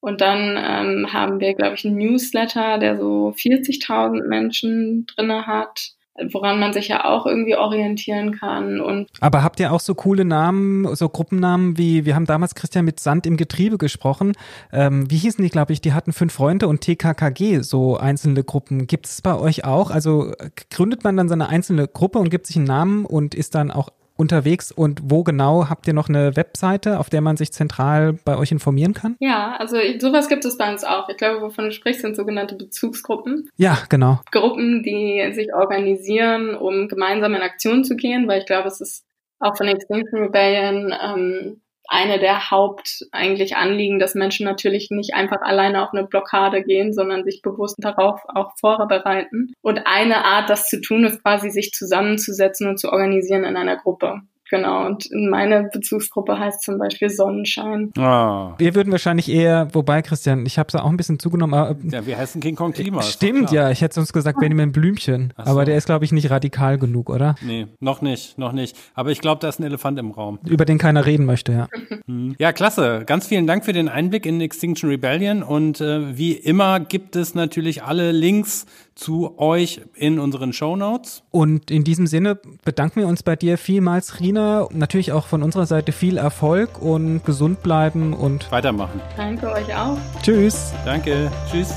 Und 0.01 0.21
dann 0.21 0.57
ähm, 0.57 1.13
haben 1.13 1.41
wir, 1.41 1.55
glaube 1.55 1.75
ich, 1.75 1.85
einen 1.85 1.99
Newsletter, 1.99 2.79
der 2.79 2.97
so 2.97 3.33
40.000 3.37 4.27
Menschen 4.27 5.07
drinne 5.07 5.47
hat 5.47 5.95
woran 6.33 6.61
man 6.61 6.73
sich 6.73 6.89
ja 6.89 7.05
auch 7.05 7.27
irgendwie 7.27 7.57
orientieren 7.57 8.33
kann. 8.33 8.81
Und 8.81 9.09
Aber 9.21 9.43
habt 9.43 9.61
ihr 9.61 9.73
auch 9.73 9.81
so 9.81 9.95
coole 9.95 10.25
Namen, 10.25 10.95
so 10.95 11.09
Gruppennamen 11.09 11.79
wie, 11.79 12.05
wir 12.05 12.15
haben 12.15 12.27
damals 12.27 12.55
Christian 12.55 12.85
mit 12.85 13.01
Sand 13.01 13.27
im 13.27 13.37
Getriebe 13.37 13.79
gesprochen. 13.79 14.33
Ähm, 14.73 15.11
wie 15.11 15.17
hießen 15.17 15.43
die, 15.43 15.51
glaube 15.51 15.73
ich, 15.73 15.81
die 15.81 15.93
hatten 15.93 16.13
fünf 16.13 16.33
Freunde 16.33 16.69
und 16.69 16.81
TKKG, 16.81 17.61
so 17.61 17.97
einzelne 17.97 18.45
Gruppen. 18.45 18.87
Gibt 18.87 19.07
es 19.07 19.23
bei 19.23 19.39
euch 19.39 19.65
auch? 19.65 19.91
Also 19.91 20.33
gründet 20.71 21.05
man 21.05 21.17
dann 21.17 21.29
so 21.29 21.35
eine 21.35 21.49
einzelne 21.49 21.89
Gruppe 21.89 22.19
und 22.19 22.31
gibt 22.31 22.47
sich 22.47 22.57
einen 22.57 22.67
Namen 22.67 23.05
und 23.05 23.35
ist 23.35 23.55
dann 23.55 23.71
auch 23.71 23.89
unterwegs 24.21 24.71
und 24.71 25.01
wo 25.03 25.25
genau 25.25 25.69
habt 25.69 25.87
ihr 25.89 25.95
noch 25.95 26.09
eine 26.09 26.37
Webseite, 26.37 27.01
auf 27.01 27.11
der 27.11 27.23
man 27.23 27.37
sich 27.37 27.53
zentral 27.53 28.13
bei 28.25 28.37
euch 28.37 28.53
informieren 28.53 28.95
kann? 28.95 29.17
Ja, 29.19 29.57
also 29.59 29.77
sowas 29.99 30.29
gibt 30.29 30.45
es 30.45 30.59
bei 30.59 30.71
uns 30.71 30.85
auch. 30.85 31.09
Ich 31.09 31.17
glaube, 31.17 31.41
wovon 31.41 31.65
du 31.65 31.73
sprichst, 31.73 32.03
sind 32.03 32.15
sogenannte 32.15 32.55
Bezugsgruppen. 32.55 33.49
Ja, 33.57 33.79
genau. 33.89 34.21
Gruppen, 34.31 34.83
die 34.83 35.33
sich 35.33 35.53
organisieren, 35.55 36.55
um 36.55 36.89
gemeinsam 36.89 37.35
in 37.35 37.43
Aktion 37.43 37.83
zu 37.83 37.97
gehen, 37.97 38.29
weil 38.29 38.41
ich 38.41 38.47
glaube, 38.47 38.69
es 38.69 38.81
ist 38.81 39.05
auch 39.41 39.57
von 39.57 39.67
Extinction 39.67 40.21
Rebellion 40.21 40.95
ähm, 41.03 41.63
eine 41.91 42.21
der 42.21 42.53
Haupt 42.53 43.07
eigentlich 43.11 43.57
Anliegen, 43.57 43.99
dass 43.99 44.15
Menschen 44.15 44.47
natürlich 44.47 44.91
nicht 44.91 45.13
einfach 45.15 45.43
alleine 45.43 45.83
auf 45.83 45.93
eine 45.93 46.07
Blockade 46.07 46.63
gehen, 46.63 46.93
sondern 46.93 47.25
sich 47.25 47.43
bewusst 47.43 47.77
darauf 47.81 48.21
auch 48.29 48.53
vorbereiten. 48.59 49.53
Und 49.61 49.87
eine 49.87 50.25
Art, 50.25 50.49
das 50.49 50.69
zu 50.69 50.81
tun, 50.81 51.05
ist 51.05 51.21
quasi 51.23 51.51
sich 51.51 51.73
zusammenzusetzen 51.73 52.69
und 52.69 52.79
zu 52.79 52.93
organisieren 52.93 53.43
in 53.43 53.57
einer 53.57 53.77
Gruppe. 53.77 54.23
Genau, 54.51 54.87
und 54.87 55.09
meine 55.13 55.71
Bezugsgruppe 55.73 56.39
heißt 56.39 56.63
zum 56.63 56.79
Beispiel 56.79 57.09
Sonnenschein. 57.09 57.93
Ah. 57.97 58.55
Wir 58.59 58.75
würden 58.75 58.91
wahrscheinlich 58.91 59.31
eher, 59.31 59.69
wobei 59.73 60.03
Christian, 60.03 60.45
ich 60.45 60.59
habe 60.59 60.67
es 60.69 60.75
auch 60.75 60.91
ein 60.91 60.97
bisschen 60.97 61.21
zugenommen. 61.21 61.55
Aber, 61.55 61.77
ja, 61.89 62.05
wir 62.05 62.19
heißen 62.19 62.41
King 62.41 62.57
Kong 62.57 62.73
Klima. 62.73 63.03
Stimmt, 63.03 63.53
ja, 63.53 63.71
ich 63.71 63.81
hätte 63.81 63.95
sonst 63.95 64.13
gesagt 64.13 64.41
Benjamin 64.41 64.73
Blümchen. 64.73 65.33
So. 65.37 65.51
Aber 65.53 65.65
der 65.65 65.77
ist, 65.77 65.87
glaube 65.87 66.05
ich, 66.05 66.11
nicht 66.11 66.31
radikal 66.31 66.79
genug, 66.79 67.11
oder? 67.11 67.37
Nee, 67.43 67.69
noch 67.79 68.03
nicht, 68.03 68.39
noch 68.39 68.53
nicht. 68.53 68.77
Aber 68.95 69.11
ich 69.11 69.21
glaube, 69.21 69.41
da 69.41 69.49
ist 69.49 69.61
ein 69.61 69.65
Elefant 69.65 69.99
im 70.01 70.11
Raum. 70.11 70.41
Über 70.45 70.65
den 70.65 70.79
keiner 70.79 71.07
reden 71.07 71.27
möchte, 71.27 71.53
ja. 71.53 71.69
Mhm. 72.07 72.35
Ja, 72.41 72.53
klasse. 72.53 73.03
Ganz 73.07 73.27
vielen 73.27 73.47
Dank 73.47 73.65
für 73.65 73.73
den 73.73 73.89
Einblick 73.89 74.25
in 74.25 74.41
Extinction 74.41 74.89
Rebellion. 74.89 75.43
Und 75.43 75.81
äh, 75.81 76.17
wie 76.17 76.33
immer 76.33 76.81
gibt 76.81 77.15
es 77.17 77.35
natürlich 77.35 77.83
alle 77.83 78.13
Links 78.13 78.67
zu 78.95 79.39
euch 79.39 79.81
in 79.95 80.19
unseren 80.19 80.53
Show 80.53 80.77
Notes. 80.77 81.23
Und 81.31 81.71
in 81.71 81.85
diesem 81.85 82.07
Sinne 82.07 82.39
bedanken 82.65 83.01
wir 83.01 83.09
uns 83.09 83.23
bei 83.23 83.37
dir 83.37 83.59
vielmals, 83.59 84.21
Rina. 84.21 84.40
Natürlich 84.73 85.13
auch 85.13 85.27
von 85.27 85.43
unserer 85.43 85.67
Seite 85.67 85.93
viel 85.93 86.17
Erfolg 86.17 86.81
und 86.81 87.25
gesund 87.25 87.63
bleiben 87.63 88.13
und 88.13 88.51
weitermachen. 88.51 89.01
Danke 89.17 89.51
euch 89.51 89.75
auch. 89.75 89.97
Tschüss. 90.23 90.73
Danke. 90.85 91.31
Tschüss. 91.51 91.75